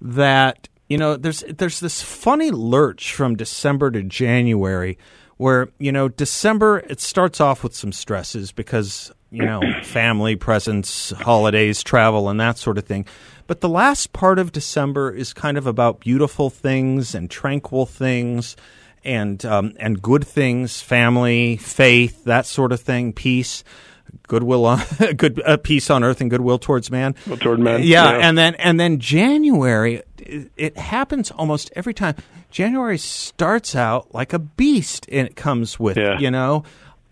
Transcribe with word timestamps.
that 0.00 0.68
you 0.88 0.96
know 0.96 1.16
there's 1.16 1.42
there's 1.48 1.80
this 1.80 2.02
funny 2.02 2.52
lurch 2.52 3.12
from 3.12 3.34
December 3.34 3.90
to 3.90 4.04
January 4.04 4.96
where 5.38 5.70
you 5.80 5.90
know 5.90 6.08
December 6.08 6.84
it 6.88 7.00
starts 7.00 7.40
off 7.40 7.64
with 7.64 7.74
some 7.74 7.90
stresses 7.90 8.52
because 8.52 9.10
you 9.36 9.44
know 9.44 9.60
family 9.82 10.36
presents, 10.36 11.10
holidays, 11.10 11.82
travel, 11.82 12.28
and 12.28 12.40
that 12.40 12.58
sort 12.58 12.78
of 12.78 12.84
thing. 12.84 13.06
But 13.46 13.60
the 13.60 13.68
last 13.68 14.12
part 14.12 14.38
of 14.38 14.50
December 14.50 15.12
is 15.12 15.32
kind 15.32 15.56
of 15.56 15.66
about 15.66 16.00
beautiful 16.00 16.50
things 16.50 17.14
and 17.14 17.30
tranquil 17.30 17.86
things. 17.86 18.56
And 19.04 19.44
um, 19.44 19.74
and 19.78 20.02
good 20.02 20.26
things, 20.26 20.80
family, 20.80 21.58
faith, 21.58 22.24
that 22.24 22.44
sort 22.44 22.72
of 22.72 22.80
thing, 22.80 23.12
peace 23.12 23.62
goodwill 24.28 24.64
on 24.66 24.80
good 25.16 25.40
uh, 25.46 25.56
peace 25.58 25.90
on 25.90 26.02
earth 26.02 26.20
and 26.20 26.28
goodwill 26.30 26.58
towards 26.58 26.90
man. 26.90 27.14
Well, 27.26 27.36
toward 27.36 27.60
man. 27.60 27.82
Yeah, 27.84 28.10
Yeah. 28.18 28.28
and 28.28 28.36
then 28.36 28.54
and 28.56 28.80
then 28.80 28.98
January 28.98 30.02
it, 30.18 30.50
it 30.56 30.76
happens 30.76 31.30
almost 31.30 31.70
every 31.76 31.94
time. 31.94 32.16
January 32.50 32.98
starts 32.98 33.76
out 33.76 34.12
like 34.12 34.32
a 34.32 34.38
beast 34.40 35.06
and 35.12 35.26
it 35.28 35.36
comes 35.36 35.78
with, 35.78 35.96
Yeah. 35.96 36.18
you 36.18 36.30
know, 36.32 36.64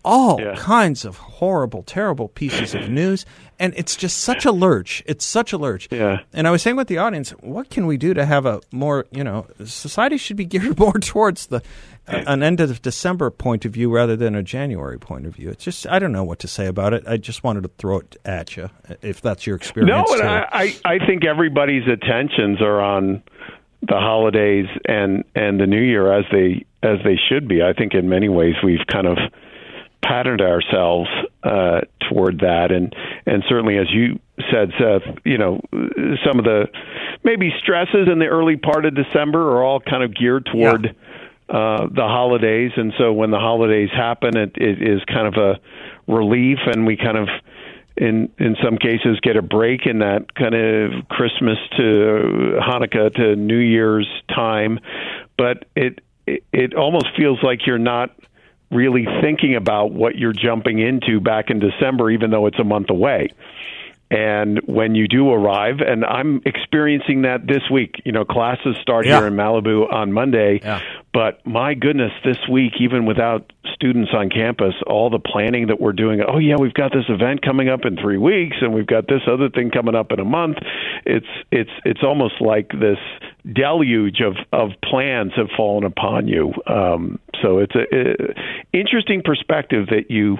all 0.05 0.39
Yeah. 0.39 0.55
kinds 0.55 1.03
of 1.05 1.17
horrible, 1.17 1.83
terrible 1.83 2.29
pieces 2.29 2.73
of 2.75 2.89
news 2.89 3.25
and 3.57 3.73
it's 3.77 3.95
just 3.95 4.17
such 4.19 4.43
a 4.45 4.51
lurch. 4.51 5.01
It's 5.05 5.23
such 5.23 5.53
a 5.53 5.57
lurch. 5.57 5.87
Yeah. 5.89 6.19
And 6.33 6.45
I 6.47 6.51
was 6.51 6.61
saying 6.61 6.75
with 6.75 6.89
the 6.89 6.97
audience, 6.97 7.31
what 7.39 7.69
can 7.69 7.87
we 7.87 7.95
do 7.97 8.13
to 8.13 8.25
have 8.25 8.45
a 8.45 8.59
more, 8.71 9.05
you 9.11 9.23
know, 9.23 9.47
society 9.63 10.17
should 10.17 10.35
be 10.37 10.45
geared 10.53 10.77
more 10.77 10.93
towards 10.99 11.47
the 11.47 11.61
an 12.07 12.43
end 12.43 12.59
of 12.59 12.81
December 12.83 13.31
point 13.31 13.65
of 13.65 13.71
view 13.71 13.89
rather 13.91 14.15
than 14.15 14.35
a 14.35 14.43
January 14.43 14.99
point 14.99 15.25
of 15.25 15.33
view. 15.35 15.49
It's 15.49 15.63
just 15.63 15.87
I 15.87 15.97
don't 15.99 16.11
know 16.11 16.23
what 16.23 16.37
to 16.39 16.47
say 16.47 16.67
about 16.67 16.93
it. 16.93 17.03
I 17.07 17.17
just 17.17 17.43
wanted 17.43 17.63
to 17.63 17.71
throw 17.79 17.99
it 17.99 18.15
at 18.25 18.55
you 18.55 18.69
if 19.01 19.21
that's 19.21 19.47
your 19.47 19.55
No, 19.55 19.57
experience. 19.57 20.11
and. 20.11 20.21
I, 20.29 20.45
I, 20.51 20.75
I 20.85 21.05
think 21.05 21.25
everybody's 21.25 21.87
attentions 21.87 22.61
are 22.61 22.79
on 22.81 23.23
the 23.81 23.95
holidays 23.97 24.67
and 24.85 25.23
and 25.35 25.59
the 25.59 25.65
New 25.67 25.81
Year 25.81 26.11
as 26.13 26.25
they 26.31 26.65
as 26.83 26.99
they 27.03 27.17
should 27.29 27.47
be. 27.47 27.63
I 27.63 27.73
think 27.73 27.93
in 27.93 28.07
many 28.09 28.29
ways 28.29 28.55
we've 28.63 28.85
kind 28.91 29.07
of 29.07 29.17
patterned 30.07 30.41
ourselves 30.41 31.09
uh, 31.43 31.81
toward 32.09 32.39
that, 32.39 32.71
and 32.71 32.95
and 33.25 33.43
certainly 33.49 33.77
as 33.77 33.87
you 33.91 34.19
said, 34.51 34.71
Seth, 34.79 35.17
you 35.23 35.37
know, 35.37 35.61
some 36.25 36.39
of 36.39 36.45
the 36.45 36.67
maybe 37.23 37.51
stresses 37.61 38.07
in 38.11 38.19
the 38.19 38.27
early 38.27 38.57
part 38.57 38.85
of 38.85 38.95
December 38.95 39.39
are 39.53 39.63
all 39.63 39.79
kind 39.79 40.03
of 40.03 40.15
geared 40.15 40.47
toward. 40.51 40.95
Uh, 41.47 41.85
the 41.93 42.01
holidays, 42.01 42.71
and 42.75 42.91
so 42.97 43.13
when 43.13 43.29
the 43.29 43.37
holidays 43.37 43.89
happen, 43.95 44.35
it, 44.35 44.53
it 44.55 44.81
is 44.81 44.99
kind 45.05 45.27
of 45.27 45.35
a 45.35 45.59
relief, 46.11 46.57
and 46.65 46.87
we 46.87 46.97
kind 46.97 47.19
of 47.19 47.29
in 47.95 48.31
in 48.39 48.55
some 48.63 48.77
cases 48.77 49.19
get 49.21 49.37
a 49.37 49.43
break 49.43 49.85
in 49.85 49.99
that 49.99 50.33
kind 50.33 50.55
of 50.55 51.07
Christmas 51.07 51.59
to 51.77 52.57
Hanukkah 52.67 53.13
to 53.13 53.35
New 53.35 53.59
Year's 53.59 54.09
time, 54.33 54.79
but 55.37 55.65
it 55.75 55.99
it, 56.25 56.43
it 56.51 56.73
almost 56.73 57.09
feels 57.15 57.37
like 57.43 57.67
you're 57.67 57.77
not 57.77 58.09
really 58.71 59.05
thinking 59.21 59.55
about 59.55 59.91
what 59.91 60.17
you're 60.17 60.33
jumping 60.33 60.79
into 60.79 61.19
back 61.19 61.49
in 61.49 61.59
December, 61.59 62.09
even 62.11 62.31
though 62.31 62.47
it's 62.47 62.59
a 62.59 62.63
month 62.63 62.89
away. 62.89 63.29
And 64.11 64.59
when 64.67 64.93
you 64.93 65.07
do 65.07 65.31
arrive, 65.31 65.79
and 65.79 66.05
I'm 66.05 66.41
experiencing 66.45 67.23
that 67.23 67.47
this 67.47 67.63
week. 67.71 67.95
You 68.05 68.11
know, 68.11 68.23
classes 68.23 68.75
start 68.81 69.05
Yeah. 69.07 69.17
here 69.17 69.27
in 69.27 69.33
Malibu 69.33 69.91
on 69.91 70.13
Monday, 70.13 70.59
Yeah. 70.63 70.79
but 71.11 71.45
my 71.45 71.73
goodness, 71.73 72.11
this 72.23 72.37
week, 72.47 72.73
even 72.79 73.05
without 73.05 73.51
students 73.73 74.11
on 74.13 74.29
campus, 74.29 74.75
all 74.85 75.09
the 75.09 75.19
planning 75.19 75.67
that 75.67 75.81
we're 75.81 75.91
doing. 75.91 76.21
Oh 76.21 76.37
yeah, 76.37 76.55
we've 76.59 76.73
got 76.73 76.93
this 76.93 77.05
event 77.09 77.41
coming 77.41 77.67
up 77.67 77.83
in 77.83 77.97
three 77.97 78.17
weeks, 78.19 78.57
and 78.61 78.73
we've 78.73 78.85
got 78.87 79.07
this 79.07 79.21
other 79.27 79.49
thing 79.49 79.71
coming 79.71 79.95
up 79.95 80.11
in 80.11 80.19
a 80.19 80.25
month. 80.25 80.57
It's 81.05 81.25
it's 81.51 81.71
it's 81.83 82.03
almost 82.03 82.39
like 82.39 82.69
this 82.79 82.99
deluge 83.51 84.21
of 84.21 84.35
of 84.53 84.69
plans 84.83 85.31
have 85.35 85.49
fallen 85.57 85.83
upon 85.83 86.27
you. 86.27 86.53
Um, 86.67 87.19
so 87.41 87.57
it's 87.57 87.75
a, 87.75 87.85
a 87.91 88.15
interesting 88.71 89.23
perspective 89.23 89.87
that 89.89 90.11
you, 90.11 90.37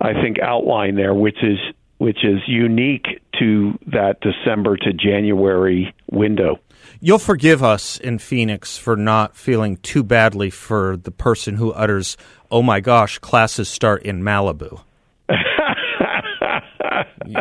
I 0.00 0.14
think, 0.14 0.38
outline 0.40 0.94
there, 0.96 1.14
which 1.14 1.42
is 1.42 1.58
which 2.04 2.22
is 2.22 2.38
unique 2.46 3.22
to 3.38 3.78
that 3.86 4.20
December 4.20 4.76
to 4.76 4.92
January 4.92 5.94
window. 6.10 6.58
You'll 7.00 7.18
forgive 7.18 7.62
us 7.62 7.96
in 7.96 8.18
Phoenix 8.18 8.76
for 8.76 8.94
not 8.94 9.38
feeling 9.38 9.78
too 9.78 10.02
badly 10.02 10.50
for 10.50 10.98
the 10.98 11.10
person 11.10 11.54
who 11.54 11.72
utters, 11.72 12.18
"Oh 12.50 12.60
my 12.60 12.80
gosh, 12.80 13.18
classes 13.20 13.70
start 13.70 14.02
in 14.02 14.22
Malibu." 14.22 14.82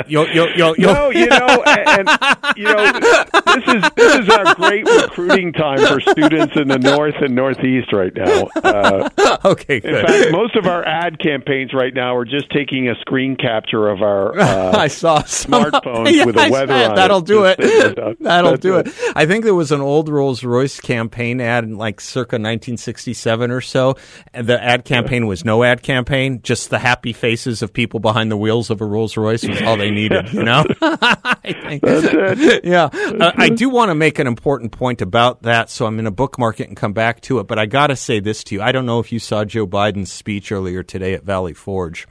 You'll, 0.07 0.27
you'll, 0.29 0.49
you'll, 0.55 0.75
you'll, 0.77 0.93
No, 0.93 1.09
you 1.09 1.27
know, 1.27 1.63
and, 1.65 2.09
and 2.09 2.57
you 2.57 2.63
know, 2.63 2.93
this 2.93 3.63
is 3.67 3.83
this 3.95 4.15
is 4.15 4.29
our 4.29 4.55
great 4.55 4.85
recruiting 4.85 5.53
time 5.53 5.79
for 5.79 5.99
students 5.99 6.55
in 6.55 6.67
the 6.67 6.79
north 6.79 7.15
and 7.21 7.35
northeast 7.35 7.91
right 7.93 8.13
now. 8.15 8.47
Uh, 8.55 9.09
okay, 9.45 9.81
in 9.83 10.05
fact, 10.05 10.31
most 10.31 10.55
of 10.55 10.65
our 10.65 10.85
ad 10.85 11.19
campaigns 11.19 11.73
right 11.73 11.93
now 11.93 12.15
are 12.15 12.25
just 12.25 12.49
taking 12.51 12.89
a 12.89 12.95
screen 12.95 13.35
capture 13.35 13.89
of 13.89 14.01
our 14.01 14.39
uh, 14.39 14.71
I 14.77 14.87
saw 14.87 15.21
smartphones 15.21 16.25
with 16.25 16.35
the 16.35 16.49
weather 16.51 16.73
on. 16.73 16.95
That'll 16.95 17.21
do 17.21 17.45
it. 17.45 17.59
Just 17.59 17.73
sitting. 17.73 18.17
That'll 18.21 18.57
do 18.57 18.77
it. 18.77 18.87
it. 18.87 18.93
I 19.15 19.25
think 19.25 19.43
there 19.43 19.55
was 19.55 19.71
an 19.71 19.81
old 19.81 20.09
Rolls 20.09 20.43
Royce 20.43 20.79
campaign 20.79 21.41
ad 21.41 21.63
in 21.63 21.77
like 21.77 22.01
circa 22.01 22.35
1967 22.35 23.51
or 23.51 23.61
so. 23.61 23.95
The 24.33 24.61
ad 24.61 24.85
campaign 24.85 25.27
was 25.27 25.45
no 25.45 25.63
ad 25.63 25.83
campaign, 25.83 26.41
just 26.41 26.69
the 26.69 26.79
happy 26.79 27.13
faces 27.13 27.61
of 27.61 27.73
people 27.73 27.99
behind 27.99 28.31
the 28.31 28.37
wheels 28.37 28.69
of 28.69 28.81
a 28.81 28.85
Rolls 28.85 29.17
Royce 29.17 29.43
was 29.53 29.61
all 29.63 29.77
they 29.77 29.91
needed. 29.91 30.31
You 30.33 30.43
know. 30.43 30.63
I 30.81 31.55
think. 31.63 31.83
That's 31.83 32.05
it. 32.05 32.65
Yeah, 32.65 32.85
uh, 32.85 33.31
I 33.35 33.49
do 33.49 33.69
want 33.69 33.89
to 33.89 33.95
make 33.95 34.19
an 34.19 34.27
important 34.27 34.71
point 34.71 35.01
about 35.01 35.43
that, 35.43 35.69
so 35.69 35.85
I'm 35.85 35.95
going 35.95 36.05
to 36.05 36.11
bookmark 36.11 36.59
it 36.59 36.67
and 36.67 36.77
come 36.77 36.93
back 36.93 37.21
to 37.21 37.39
it. 37.39 37.47
But 37.47 37.59
I 37.59 37.65
got 37.65 37.87
to 37.87 37.95
say 37.95 38.19
this 38.19 38.43
to 38.45 38.55
you: 38.55 38.61
I 38.61 38.71
don't 38.71 38.85
know 38.85 38.99
if 38.99 39.11
you 39.11 39.19
saw 39.19 39.45
Joe 39.45 39.67
Biden's 39.67 40.11
speech 40.11 40.51
earlier 40.51 40.83
today 40.83 41.13
at 41.13 41.23
Valley 41.23 41.53
Forge 41.53 42.07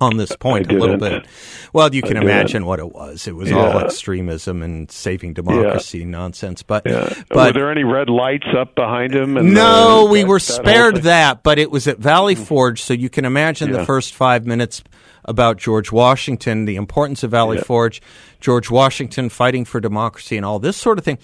on 0.00 0.16
this 0.16 0.34
point 0.36 0.70
a 0.72 0.74
little 0.74 0.96
bit. 0.96 1.26
Well, 1.72 1.94
you 1.94 2.02
can 2.02 2.16
imagine 2.16 2.64
what 2.64 2.78
it 2.78 2.92
was. 2.92 3.26
It 3.28 3.36
was 3.36 3.52
all 3.52 3.78
extremism 3.78 4.62
and 4.62 4.90
saving 4.90 5.34
democracy 5.34 6.04
nonsense. 6.04 6.62
But 6.62 6.84
Yeah. 6.86 7.08
Were 7.08 7.14
but 7.28 7.54
there 7.54 7.70
any 7.70 7.84
red 7.84 8.08
lights 8.08 8.46
up 8.56 8.74
behind 8.74 9.14
him? 9.14 9.36
And, 9.36 9.52
no, 9.54 10.06
uh, 10.06 10.10
we 10.10 10.22
that- 10.22 10.28
were 10.28 10.38
spared 10.38 10.94
thing? 10.96 11.04
that, 11.04 11.42
but 11.42 11.58
it 11.58 11.70
was 11.70 11.86
at 11.86 11.98
Valley 11.98 12.34
Forge, 12.34 12.82
so 12.82 12.94
you 12.94 13.10
can 13.10 13.24
imagine 13.24 13.70
the 13.72 13.84
first 13.84 14.14
five 14.14 14.46
minutes 14.46 14.82
about 15.26 15.58
George 15.58 15.92
Washington, 15.92 16.64
the 16.64 16.76
importance 16.76 17.22
of 17.22 17.30
Valley 17.30 17.58
Yeah. 17.58 17.64
Forge, 17.64 18.00
George 18.40 18.70
Washington 18.70 19.28
fighting 19.28 19.66
for 19.66 19.78
democracy, 19.78 20.36
and 20.36 20.46
all 20.46 20.58
this 20.58 20.76
sort 20.78 20.98
of 20.98 21.04
thing. 21.04 21.18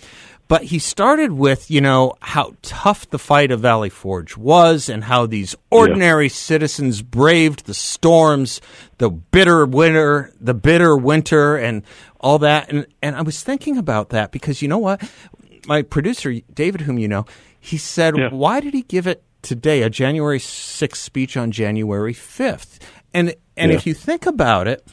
But 0.49 0.63
he 0.65 0.79
started 0.79 1.33
with, 1.33 1.71
you 1.71 1.81
know, 1.81 2.15
how 2.21 2.55
tough 2.63 3.11
the 3.11 3.19
fight 3.19 3.51
of 3.51 3.61
Valley 3.61 3.89
Forge 3.89 4.37
was 4.37 4.89
and 4.89 5.03
how 5.03 5.27
these 5.27 5.57
ordinary 5.71 6.29
citizens 6.29 7.03
braved 7.03 7.67
the 7.67 7.75
storms, 7.75 8.61
the 8.99 9.11
bitter 9.11 9.67
winter, 9.67 10.33
the 10.41 10.55
bitter 10.55 10.97
winter 10.97 11.57
and 11.57 11.83
all 12.21 12.39
that. 12.39 12.71
And 12.71 12.87
and 13.03 13.17
I 13.17 13.23
was 13.23 13.43
thinking 13.43 13.77
about 13.77 14.11
that 14.11 14.31
because 14.31 14.63
you 14.63 14.69
know 14.69 14.79
what? 14.79 15.03
My 15.67 15.83
producer, 15.83 16.33
David, 16.55 16.83
whom 16.83 16.99
you 16.99 17.09
know, 17.09 17.27
he 17.59 17.77
said, 17.77 18.17
Yeah. 18.17 18.29
why 18.31 18.61
did 18.61 18.73
he 18.73 18.83
give 18.83 19.09
it 19.09 19.25
today 19.43 19.83
a 19.83 19.91
January 19.91 20.39
6th 20.41 20.97
speech 20.97 21.37
on 21.37 21.51
January 21.51 22.15
5th. 22.15 22.79
And 23.15 23.35
and 23.57 23.71
Yeah. 23.73 23.79
if 23.79 23.87
you 23.87 23.95
think 23.95 24.27
about 24.27 24.67
it, 24.69 24.87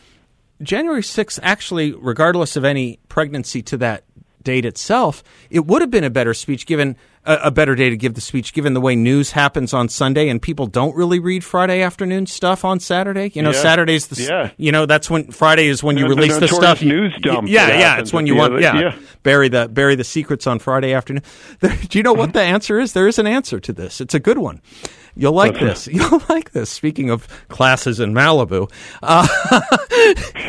January 0.61 1.01
6th 1.01 1.39
actually 1.43 1.91
regardless 1.91 2.55
of 2.55 2.63
any 2.63 2.99
pregnancy 3.09 3.61
to 3.63 3.77
that 3.77 4.03
date 4.43 4.65
itself, 4.65 5.23
it 5.49 5.65
would 5.65 5.81
have 5.81 5.91
been 5.91 6.03
a 6.03 6.09
better 6.09 6.33
speech 6.33 6.65
given 6.65 6.95
a, 7.25 7.35
a 7.45 7.51
better 7.51 7.75
day 7.75 7.89
to 7.89 7.97
give 7.97 8.15
the 8.15 8.21
speech 8.21 8.53
given 8.53 8.73
the 8.73 8.81
way 8.81 8.95
news 8.95 9.31
happens 9.31 9.73
on 9.73 9.87
Sunday 9.89 10.27
and 10.29 10.41
people 10.41 10.67
don't 10.67 10.95
really 10.95 11.19
read 11.19 11.43
Friday 11.43 11.81
afternoon 11.81 12.25
stuff 12.25 12.65
on 12.65 12.79
Saturday. 12.79 13.31
You 13.33 13.41
know, 13.41 13.51
Yeah. 13.51 13.61
Saturday's 13.61 14.07
the 14.07 14.21
Yeah. 14.21 14.49
you 14.57 14.71
know, 14.71 14.85
that's 14.85 15.09
when 15.09 15.31
Friday 15.31 15.67
is 15.67 15.83
when 15.83 15.97
you 15.97 16.03
The- 16.03 16.15
release 16.15 16.37
the, 16.37 16.47
stuff. 16.47 16.81
news 16.81 17.13
dump 17.21 17.47
Yeah, 17.47 17.67
yeah, 17.67 17.77
happens 17.77 18.09
it's 18.09 18.13
when 18.13 18.27
you 18.27 18.33
the 18.33 18.39
want 18.39 18.61
yeah, 18.61 18.77
yeah. 18.79 18.95
bury 19.23 19.47
the 19.47 19.67
bury 19.69 19.95
the 19.95 20.03
secrets 20.03 20.47
on 20.47 20.59
Friday 20.59 20.93
afternoon. 20.93 21.23
Do 21.61 21.97
you 21.97 22.03
know 22.03 22.13
what 22.13 22.29
mm-hmm. 22.29 22.37
the 22.39 22.43
answer 22.43 22.79
is? 22.79 22.93
There 22.93 23.07
is 23.07 23.17
an 23.19 23.27
answer 23.27 23.59
to 23.59 23.71
this. 23.73 24.01
It's 24.01 24.13
a 24.13 24.19
good 24.19 24.37
one. 24.37 24.61
You'll 25.15 25.33
like 25.33 25.59
this. 25.59 25.87
You'll 25.91 26.21
like 26.29 26.51
this. 26.51 26.69
Speaking 26.69 27.09
of 27.09 27.27
classes 27.49 27.99
in 27.99 28.13
Malibu, 28.13 28.71
uh, 29.03 29.27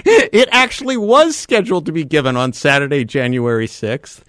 it 0.07 0.49
actually 0.53 0.97
was 0.97 1.37
scheduled 1.37 1.87
to 1.87 1.93
be 1.93 2.05
given 2.05 2.37
on 2.37 2.53
Saturday, 2.53 3.05
January 3.05 3.67
sixth, 3.67 4.25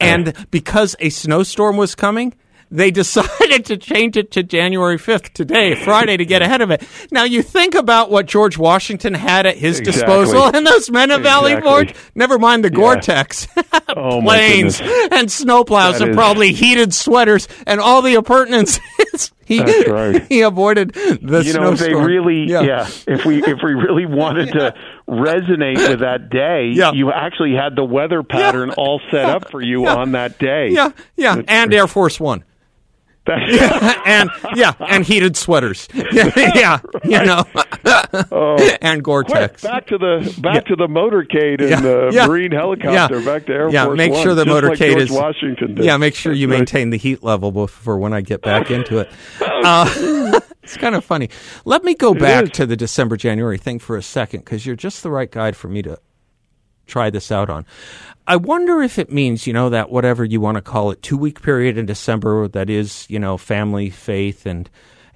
and 0.00 0.34
because 0.50 0.96
a 1.00 1.10
snowstorm 1.10 1.76
was 1.76 1.94
coming. 1.94 2.34
They 2.72 2.90
decided 2.92 3.64
to 3.64 3.76
change 3.76 4.16
it 4.16 4.30
to 4.30 4.44
January 4.44 4.96
5th 4.96 5.32
today, 5.32 5.74
Friday, 5.74 6.16
to 6.16 6.24
get 6.24 6.40
ahead 6.40 6.60
of 6.62 6.70
it. 6.70 6.86
Now, 7.10 7.24
you 7.24 7.42
think 7.42 7.74
about 7.74 8.12
what 8.12 8.26
George 8.26 8.56
Washington 8.56 9.12
had 9.12 9.44
at 9.44 9.56
his 9.56 9.80
Exactly. 9.80 10.02
disposal 10.02 10.56
and 10.56 10.64
those 10.64 10.88
men 10.88 11.10
of 11.10 11.22
Valley 11.24 11.60
Forge. 11.60 11.92
Never 12.14 12.38
mind 12.38 12.62
the 12.62 12.70
Gore-Tex, 12.70 13.48
Oh, 13.88 14.20
planes, 14.22 14.80
and 14.80 15.26
snowplows, 15.28 15.94
That 15.94 16.02
and 16.02 16.10
is- 16.10 16.16
probably 16.16 16.52
heated 16.52 16.94
sweaters 16.94 17.48
and 17.66 17.80
all 17.80 18.02
the 18.02 18.14
appurtenances. 18.14 19.32
He 19.50 19.58
That's 19.58 19.88
right. 19.88 20.26
he 20.28 20.42
avoided 20.42 20.94
the 20.94 21.42
you 21.44 21.54
know, 21.54 21.72
if 21.72 21.80
they 21.80 21.92
really, 21.92 22.44
yeah. 22.44 22.88
if 23.08 23.24
we 23.24 23.42
if 23.42 23.58
we 23.64 23.72
really 23.74 24.06
wanted 24.20 24.52
to 24.52 24.74
resonate 25.08 25.76
with 25.88 26.00
that 26.00 26.30
day, 26.30 26.70
Yeah. 26.72 26.92
you 26.92 27.10
actually 27.10 27.54
had 27.54 27.74
the 27.74 27.84
weather 27.84 28.22
pattern 28.22 28.70
all 28.70 29.00
set 29.10 29.24
up 29.28 29.50
for 29.50 29.60
you 29.60 29.82
Yeah. 29.84 29.96
on 29.96 30.12
that 30.12 30.38
day. 30.38 30.68
yeah, 30.70 30.90
yeah, 31.16 31.42
and 31.48 31.74
Air 31.74 31.88
Force 31.88 32.20
One. 32.20 32.44
And 33.30 34.30
yeah, 34.56 34.72
and 34.80 35.04
heated 35.04 35.36
sweaters. 35.36 35.88
Yeah, 35.94 36.30
yeah 36.54 36.80
you 37.04 37.24
know, 37.24 37.44
and 38.80 39.02
Quick, 39.02 39.02
Gore-Tex. 39.04 39.62
back 39.62 39.86
to 39.88 39.98
the 39.98 40.34
back 40.40 40.66
to 40.66 40.76
the 40.76 40.86
motorcade 40.86 41.60
and 41.60 41.70
Yeah, 41.70 41.80
the 41.80 42.10
yeah, 42.12 42.26
Marine 42.26 42.50
helicopter. 42.52 43.18
yeah. 43.20 43.24
Back 43.24 43.46
to 43.46 43.52
Air 43.52 43.70
yeah, 43.70 43.84
Force 43.84 43.96
make 43.98 44.12
One, 44.12 44.22
sure 44.22 44.34
the 44.34 44.44
just 44.44 44.62
like 44.62 44.78
motorcade 44.78 44.96
is 44.96 45.10
Washington. 45.10 45.74
Did. 45.76 45.84
Yeah, 45.84 45.96
make 45.98 46.14
sure 46.14 46.32
you 46.32 46.48
maintain 46.48 46.90
the 46.90 46.96
heat 46.98 47.22
level 47.22 47.52
before 47.52 47.98
when 47.98 48.12
I 48.12 48.20
get 48.22 48.42
back 48.42 48.70
into 48.70 48.98
it. 48.98 49.10
Uh, 49.40 50.40
it's 50.62 50.76
kind 50.76 50.94
of 50.94 51.04
funny. 51.04 51.28
Let 51.64 51.84
me 51.84 51.94
go 51.94 52.14
back 52.14 52.52
to 52.52 52.66
the 52.66 52.76
December 52.76 53.16
January 53.16 53.58
thing 53.58 53.78
for 53.78 53.96
a 53.96 54.02
second 54.02 54.40
because 54.40 54.66
you're 54.66 54.76
just 54.76 55.02
the 55.02 55.10
right 55.10 55.30
guide 55.30 55.56
for 55.56 55.68
me 55.68 55.82
to 55.82 55.98
try 56.86 57.10
this 57.10 57.30
out 57.30 57.48
on. 57.50 57.64
I 58.30 58.36
wonder 58.36 58.80
if 58.80 58.96
it 58.96 59.10
means, 59.10 59.48
you 59.48 59.52
know, 59.52 59.70
that 59.70 59.90
whatever 59.90 60.24
you 60.24 60.40
want 60.40 60.54
to 60.54 60.62
call 60.62 60.92
it, 60.92 61.02
two 61.02 61.16
week 61.16 61.42
period 61.42 61.76
in 61.76 61.84
December 61.84 62.46
that 62.46 62.70
is, 62.70 63.04
you 63.10 63.18
know, 63.18 63.36
family, 63.36 63.90
faith, 63.90 64.46
and 64.46 64.70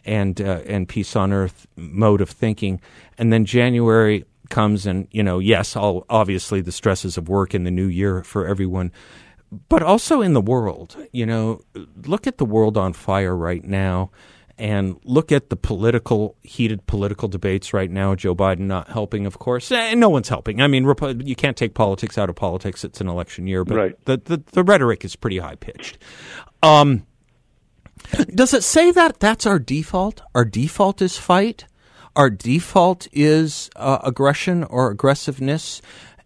and 0.04 0.40
uh, 0.40 0.62
and 0.66 0.88
peace 0.88 1.14
on 1.14 1.32
earth 1.32 1.64
mode 1.76 2.20
of 2.20 2.28
thinking, 2.28 2.80
and 3.16 3.32
then 3.32 3.44
January 3.44 4.24
comes 4.50 4.84
and 4.84 5.06
you 5.12 5.22
know, 5.22 5.38
yes, 5.38 5.76
all 5.76 6.04
obviously 6.10 6.60
the 6.60 6.72
stresses 6.72 7.16
of 7.16 7.28
work 7.28 7.54
in 7.54 7.62
the 7.62 7.70
new 7.70 7.86
year 7.86 8.24
for 8.24 8.48
everyone, 8.48 8.90
but 9.68 9.80
also 9.80 10.20
in 10.20 10.32
the 10.32 10.40
world. 10.40 10.96
You 11.12 11.26
know, 11.26 11.60
look 12.04 12.26
at 12.26 12.38
the 12.38 12.44
world 12.44 12.76
on 12.76 12.94
fire 12.94 13.36
right 13.36 13.62
now. 13.62 14.10
And 14.56 15.00
look 15.02 15.32
at 15.32 15.50
the 15.50 15.56
political, 15.56 16.36
heated 16.42 16.86
political 16.86 17.26
debates 17.26 17.74
right 17.74 17.90
now. 17.90 18.14
Joe 18.14 18.36
Biden 18.36 18.60
not 18.60 18.88
helping, 18.88 19.26
of 19.26 19.38
course. 19.40 19.72
And 19.72 19.98
no 19.98 20.08
one's 20.08 20.28
helping. 20.28 20.60
I 20.60 20.68
mean, 20.68 20.84
you 21.24 21.34
can't 21.34 21.56
take 21.56 21.74
politics 21.74 22.16
out 22.16 22.30
of 22.30 22.36
politics. 22.36 22.84
It's 22.84 23.00
an 23.00 23.08
election 23.08 23.48
year, 23.48 23.64
but 23.64 23.76
Right. 23.76 24.04
the, 24.04 24.16
the, 24.16 24.42
the 24.52 24.62
rhetoric 24.62 25.04
is 25.04 25.16
pretty 25.16 25.38
high 25.38 25.56
pitched. 25.56 25.98
Um, 26.62 27.04
does 28.32 28.54
it 28.54 28.62
say 28.62 28.92
that 28.92 29.18
that's 29.18 29.44
our 29.44 29.58
default? 29.58 30.22
Our 30.34 30.44
default 30.44 31.02
is 31.02 31.16
fight. 31.18 31.64
Our 32.14 32.30
default 32.30 33.08
is 33.12 33.70
uh, 33.74 33.98
aggression 34.04 34.62
or 34.62 34.90
aggressiveness, 34.90 35.82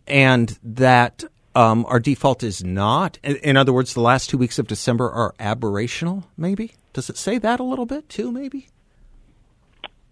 and 0.06 0.58
that 0.62 1.24
um, 1.54 1.86
our 1.88 1.98
default 1.98 2.42
is 2.42 2.62
not. 2.62 3.18
In, 3.24 3.36
in 3.36 3.56
other 3.56 3.72
words, 3.72 3.94
the 3.94 4.02
last 4.02 4.28
two 4.28 4.36
weeks 4.36 4.58
of 4.58 4.66
December 4.66 5.10
are 5.10 5.34
aberrational. 5.40 6.24
Maybe 6.36 6.74
does 6.92 7.10
it 7.10 7.16
say 7.16 7.38
that 7.38 7.60
a 7.60 7.64
little 7.64 7.86
bit 7.86 8.08
too? 8.08 8.32
Maybe. 8.32 8.68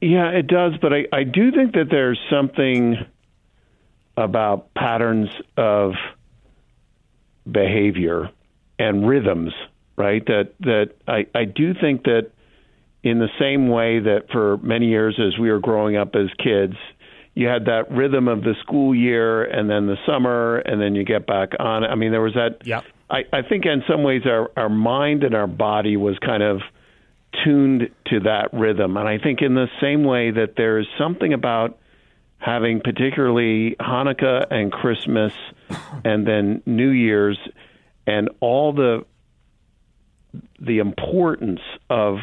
Yeah, 0.01 0.29
it 0.29 0.47
does, 0.47 0.75
but 0.81 0.93
I, 0.93 1.07
I 1.13 1.25
do 1.25 1.51
think 1.51 1.73
that 1.73 1.87
there's 1.91 2.19
something 2.31 2.97
about 4.17 4.73
patterns 4.75 5.29
of 5.57 5.93
behavior 7.51 8.31
and 8.79 9.09
rhythms, 9.09 9.53
right? 9.97 10.25
That 10.27 10.53
that 10.61 10.91
I, 11.09 11.27
I 11.35 11.45
do 11.45 11.75
think 11.75 12.05
that 12.05 12.31
in 13.03 13.19
the 13.19 13.29
same 13.39 13.69
way 13.69 14.01
that 14.01 14.31
for 14.31 14.59
many 14.59 14.87
years 14.87 15.19
as 15.19 15.39
we 15.39 15.51
were 15.51 15.61
growing 15.61 15.97
up 15.97 16.15
as 16.15 16.29
kids, 16.43 16.75
you 17.35 17.47
had 17.47 17.67
that 17.67 17.91
rhythm 17.91 18.29
of 18.29 18.43
the 18.43 18.55
school 18.63 18.95
year 18.95 19.45
and 19.45 19.71
then 19.71 19.87
the 19.87 19.97
summer 20.07 20.59
and 20.59 20.81
then 20.81 20.95
you 20.95 21.05
get 21.05 21.27
back 21.27 21.51
on. 21.59 21.85
I 21.85 21.95
mean 21.95 22.11
there 22.11 22.23
was 22.23 22.35
that 22.35 22.67
Yep. 22.67 22.85
I, 23.09 23.25
I 23.33 23.43
think 23.43 23.67
in 23.67 23.83
some 23.89 24.03
ways 24.03 24.23
our, 24.27 24.51
our 24.57 24.69
mind 24.69 25.25
and 25.25 25.35
our 25.35 25.47
body 25.47 25.97
was 25.97 26.19
kind 26.19 26.43
of 26.43 26.61
tuned 27.45 27.91
to 28.07 28.21
that 28.21 28.53
rhythm. 28.53 28.97
And 28.97 29.09
I 29.09 29.19
think 29.19 29.43
in 29.43 29.55
the 29.55 29.69
same 29.81 30.05
way 30.05 30.31
that 30.31 30.55
there's 30.57 30.89
something 30.99 31.33
about 31.33 31.79
having 32.39 32.81
particularly 32.81 33.77
Hanukkah 33.81 34.47
and 34.51 34.71
Christmas 34.71 35.33
and 36.05 36.27
then 36.27 36.63
New 36.67 36.91
Year's 36.91 37.39
and 38.07 38.31
all 38.41 38.73
the 38.73 39.05
the 40.61 40.79
importance 40.79 41.61
of 41.89 42.19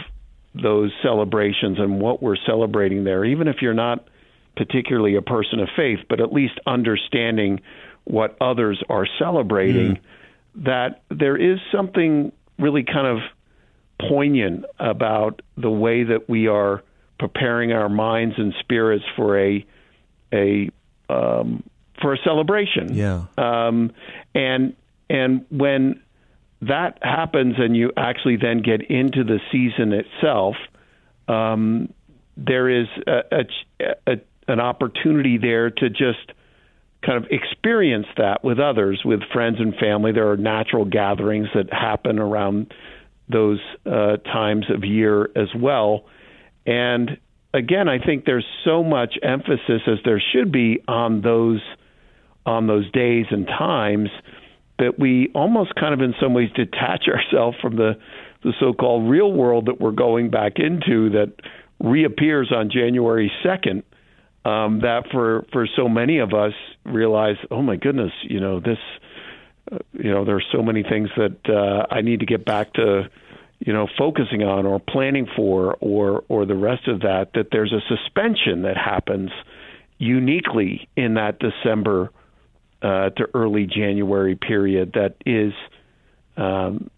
those 0.53 0.91
celebrations 1.01 1.79
and 1.79 1.99
what 1.99 2.21
we're 2.21 2.35
celebrating 2.35 3.03
there, 3.03 3.25
even 3.25 3.47
if 3.47 3.61
you're 3.61 3.73
not 3.73 4.07
particularly 4.55 5.15
a 5.15 5.21
person 5.21 5.59
of 5.59 5.67
faith, 5.75 5.99
but 6.07 6.19
at 6.19 6.31
least 6.31 6.59
understanding 6.67 7.59
what 8.03 8.37
others 8.39 8.83
are 8.87 9.07
celebrating, 9.17 9.95
mm-hmm. 9.95 10.05
That 10.55 11.01
there 11.09 11.37
is 11.37 11.59
something 11.71 12.31
really 12.59 12.83
kind 12.83 13.07
of 13.07 13.19
poignant 14.09 14.65
about 14.79 15.41
the 15.57 15.69
way 15.69 16.03
that 16.03 16.29
we 16.29 16.47
are 16.47 16.83
preparing 17.19 17.71
our 17.71 17.89
minds 17.89 18.35
and 18.37 18.53
spirits 18.59 19.05
for 19.15 19.39
a 19.39 19.65
a 20.33 20.69
um, 21.09 21.63
for 22.01 22.13
a 22.13 22.17
celebration. 22.23 22.93
Yeah. 22.93 23.25
Um, 23.37 23.91
and 24.33 24.75
and 25.09 25.45
when 25.49 26.01
that 26.61 26.99
happens, 27.01 27.55
and 27.57 27.75
you 27.75 27.91
actually 27.97 28.37
then 28.37 28.61
get 28.61 28.81
into 28.89 29.23
the 29.23 29.39
season 29.51 29.93
itself, 29.93 30.55
um, 31.27 31.93
there 32.37 32.69
is 32.69 32.87
a, 33.05 33.21
a, 33.31 33.91
a, 34.07 34.15
an 34.47 34.59
opportunity 34.59 35.37
there 35.37 35.69
to 35.69 35.89
just 35.89 36.31
kind 37.05 37.23
of 37.23 37.29
experience 37.31 38.07
that 38.17 38.43
with 38.43 38.59
others, 38.59 39.01
with 39.03 39.21
friends 39.31 39.57
and 39.59 39.75
family. 39.75 40.11
There 40.11 40.31
are 40.31 40.37
natural 40.37 40.85
gatherings 40.85 41.47
that 41.53 41.71
happen 41.71 42.19
around 42.19 42.73
those 43.29 43.59
uh, 43.85 44.17
times 44.17 44.65
of 44.69 44.83
year 44.83 45.29
as 45.35 45.49
well. 45.55 46.05
And 46.65 47.17
again, 47.53 47.87
I 47.87 48.03
think 48.03 48.25
there's 48.25 48.45
so 48.65 48.83
much 48.83 49.15
emphasis, 49.21 49.81
as 49.87 49.99
there 50.05 50.21
should 50.33 50.51
be, 50.51 50.81
on 50.87 51.21
those 51.21 51.61
on 52.45 52.67
those 52.67 52.91
days 52.91 53.25
and 53.31 53.47
times 53.47 54.09
that 54.77 54.99
we 54.99 55.31
almost 55.33 55.73
kind 55.75 55.93
of 55.93 56.01
in 56.01 56.13
some 56.21 56.33
ways 56.33 56.49
detach 56.55 57.05
ourselves 57.07 57.57
from 57.61 57.75
the 57.75 57.93
the 58.43 58.53
so-called 58.59 59.09
real 59.09 59.31
world 59.31 59.67
that 59.67 59.79
we're 59.79 59.91
going 59.91 60.29
back 60.29 60.53
into 60.57 61.09
that 61.11 61.31
reappears 61.79 62.51
on 62.53 62.69
January 62.69 63.31
2nd 63.45 63.83
um, 64.45 64.81
that 64.81 65.03
for 65.11 65.45
for 65.51 65.67
so 65.75 65.87
many 65.87 66.19
of 66.19 66.33
us 66.33 66.53
realize 66.85 67.37
oh 67.51 67.61
my 67.61 67.75
goodness 67.75 68.11
you 68.23 68.39
know 68.39 68.59
this 68.59 68.77
uh, 69.71 69.77
you 69.93 70.11
know 70.11 70.25
there 70.25 70.35
are 70.35 70.43
so 70.51 70.61
many 70.61 70.83
things 70.83 71.09
that 71.15 71.37
uh, 71.47 71.93
I 71.93 72.01
need 72.01 72.19
to 72.19 72.25
get 72.25 72.45
back 72.45 72.73
to 72.73 73.09
you 73.59 73.73
know 73.73 73.87
focusing 73.97 74.43
on 74.43 74.65
or 74.65 74.79
planning 74.79 75.27
for 75.35 75.75
or 75.79 76.23
or 76.27 76.45
the 76.45 76.55
rest 76.55 76.87
of 76.87 77.01
that 77.01 77.31
that 77.35 77.47
there's 77.51 77.73
a 77.73 77.81
suspension 77.87 78.63
that 78.63 78.77
happens 78.77 79.31
uniquely 79.97 80.89
in 80.97 81.13
that 81.13 81.39
December 81.39 82.11
uh, 82.81 83.09
to 83.11 83.27
early 83.33 83.65
January 83.65 84.35
period 84.35 84.93
that 84.93 85.15
is 85.25 85.53
um, 86.35 86.89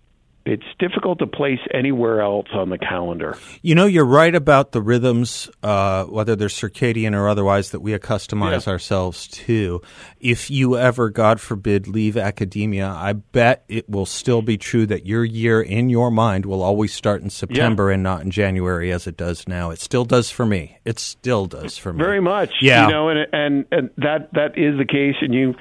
it's 0.46 0.64
difficult 0.78 1.18
to 1.20 1.26
place 1.28 1.60
anywhere 1.74 2.22
else 2.22 2.48
on 2.54 2.70
the 2.70 2.78
calendar. 2.78 3.36
You 3.64 3.74
know, 3.74 3.88
you're 3.88 4.06
right 4.06 4.34
about 4.36 4.74
the 4.74 4.82
rhythms, 4.82 5.50
uh, 5.64 6.04
whether 6.06 6.36
they're 6.36 6.50
circadian 6.50 7.16
or 7.16 7.28
otherwise, 7.28 7.72
that 7.72 7.80
we 7.80 7.98
accustomize 7.98 8.68
Yeah. 8.68 8.74
ourselves 8.74 9.28
to. 9.30 9.82
If 10.20 10.52
you 10.52 10.78
ever, 10.78 11.10
God 11.10 11.40
forbid, 11.42 11.88
leave 11.88 12.16
academia, 12.16 12.88
I 12.88 13.14
bet 13.14 13.64
it 13.68 13.90
will 13.90 14.06
still 14.06 14.44
be 14.44 14.56
true 14.58 14.86
that 14.86 15.06
your 15.08 15.26
year 15.26 15.62
in 15.62 15.90
your 15.90 16.12
mind 16.12 16.46
will 16.46 16.62
always 16.62 16.94
start 16.94 17.24
in 17.24 17.32
September 17.32 17.90
and 17.90 18.04
not 18.04 18.22
in 18.22 18.30
January 18.30 18.92
as 18.92 19.08
it 19.08 19.18
does 19.18 19.48
now. 19.48 19.72
It 19.72 19.80
still 19.80 20.06
does 20.06 20.30
for 20.30 20.46
me. 20.46 20.78
It 20.86 21.00
still 21.00 21.48
does 21.48 21.78
for 21.78 21.92
me. 21.92 22.04
Very 22.04 22.20
much. 22.22 22.52
Yeah. 22.62 22.86
You 22.86 22.94
know, 22.94 23.10
and 23.10 23.28
and 23.34 23.66
and 23.72 23.90
that 23.98 24.32
that 24.34 24.58
is 24.60 24.78
the 24.78 24.86
case. 24.86 25.16
And 25.22 25.34
you, 25.34 25.56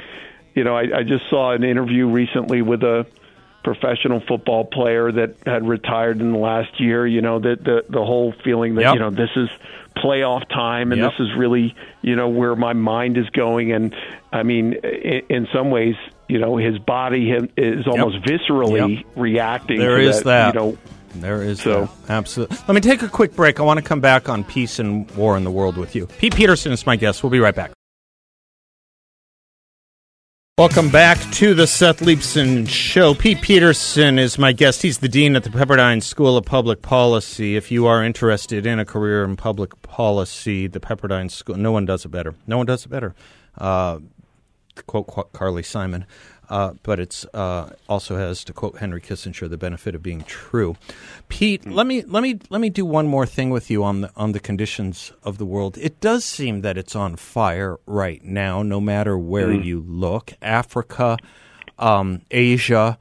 you 0.55 0.63
know, 0.63 0.77
I, 0.77 0.83
I 0.99 1.03
just 1.05 1.25
saw 1.31 1.53
an 1.53 1.65
interview 1.65 2.07
recently 2.07 2.61
with 2.61 2.83
a 2.83 3.07
professional 3.65 4.21
football 4.21 4.65
player 4.65 5.11
that 5.11 5.35
had 5.47 5.67
retired 5.67 6.21
in 6.21 6.33
the 6.33 6.39
last 6.39 6.79
year. 6.81 7.07
You 7.07 7.21
know, 7.23 7.41
that 7.41 7.65
the 7.65 7.85
the 7.89 8.05
whole 8.05 8.33
feeling 8.45 8.77
that 8.77 8.83
Yep. 8.83 8.95
you 8.95 9.01
know 9.01 9.11
this 9.11 9.31
is 9.35 9.49
playoff 9.97 10.49
time 10.49 10.93
and 10.93 11.01
Yep. 11.01 11.13
this 11.13 11.21
is 11.27 11.35
really 11.37 11.75
you 12.03 12.15
know 12.15 12.29
where 12.29 12.55
my 12.55 12.73
mind 12.75 13.17
is 13.17 13.29
going. 13.31 13.73
And 13.73 13.95
I 14.33 14.43
mean, 14.45 14.75
in, 14.75 15.23
in 15.29 15.49
some 15.53 15.71
ways. 15.71 15.97
You 16.27 16.39
know, 16.39 16.57
his 16.57 16.79
body 16.79 17.33
is 17.59 17.87
almost 17.87 18.23
viscerally 18.25 18.97
Yep. 18.97 19.07
reacting. 19.15 19.79
There 19.79 19.99
to 19.99 20.09
is 20.09 20.23
that. 20.23 20.55
You 20.55 20.61
know, 20.61 20.79
There 21.17 21.43
is 21.43 21.61
So- 21.61 21.91
that. 22.07 22.11
Absolutely. 22.15 22.57
Let 22.67 22.75
me 22.75 22.81
take 22.81 23.03
a 23.03 23.09
quick 23.09 23.37
break. 23.37 23.61
I 23.61 23.63
want 23.63 23.77
to 23.79 23.85
come 23.85 24.01
back 24.01 24.27
on 24.31 24.43
peace 24.43 24.79
and 24.79 25.09
war 25.19 25.37
in 25.37 25.45
the 25.45 25.51
world 25.51 25.77
with 25.77 25.95
you. 25.95 26.07
Pete 26.19 26.35
Peterson 26.35 26.73
is 26.73 26.87
my 26.87 26.97
guest. 26.97 27.23
We'll 27.23 27.29
be 27.31 27.41
right 27.41 27.55
back. 27.55 27.73
Welcome 30.57 30.89
back 30.89 31.19
to 31.33 31.53
the 31.53 31.67
Seth 31.67 31.99
Leibsohn 31.99 32.69
Show. 32.69 33.13
Pete 33.15 33.43
Peterson 33.43 34.21
is 34.21 34.39
my 34.39 34.53
guest. 34.53 34.83
He's 34.83 34.99
the 34.99 35.09
dean 35.09 35.35
at 35.35 35.43
the 35.43 35.51
Pepperdine 35.51 36.01
School 36.01 36.37
of 36.37 36.45
Public 36.45 36.81
Policy. 36.81 37.57
If 37.57 37.73
you 37.73 37.89
are 37.89 38.05
interested 38.05 38.65
in 38.65 38.79
a 38.79 38.85
career 38.85 39.25
in 39.25 39.35
public 39.35 39.83
policy, 39.83 40.69
the 40.69 40.79
Pepperdine 40.79 41.29
School, 41.29 41.57
no 41.57 41.73
one 41.73 41.87
does 41.87 42.05
it 42.05 42.11
better. 42.11 42.37
No 42.47 42.57
one 42.57 42.67
does 42.67 42.87
it 42.87 42.89
better. 42.89 43.17
Uh, 43.59 43.99
to 44.77 44.83
quote 44.85 45.33
Carly 45.33 45.65
Simon, 45.65 46.07
uh, 46.55 46.73
but 46.85 47.01
it's 47.01 47.25
uh, 47.35 47.69
also 47.89 48.17
has 48.17 48.45
to 48.45 48.53
quote 48.53 48.79
Henry 48.79 49.01
Kissinger 49.01 49.51
the 49.51 49.57
benefit 49.57 49.97
of 49.97 50.05
being 50.05 50.23
true. 50.23 50.77
Pete, 51.29 51.67
let 51.67 51.85
me 51.85 52.03
let 52.03 52.23
me 52.23 52.39
let 52.49 52.61
me 52.61 52.71
do 52.71 52.85
one 52.85 53.09
more 53.09 53.27
thing 53.27 53.51
with 53.51 53.73
you 53.73 53.83
on 53.83 54.03
the 54.03 54.11
on 54.15 54.31
the 54.31 54.39
conditions 54.39 55.11
of 55.25 55.39
the 55.39 55.45
world. 55.45 55.77
It 55.79 56.01
does 56.01 56.25
seem 56.25 56.61
that 56.61 56.79
it's 56.79 56.95
on 56.95 57.17
fire 57.17 57.81
right 57.87 58.23
now, 58.23 58.63
no 58.63 58.81
matter 58.81 59.19
where 59.19 59.51
you 59.53 59.81
look. 59.81 60.35
Africa, 60.41 61.17
um, 61.77 62.23
Asia, 62.31 62.99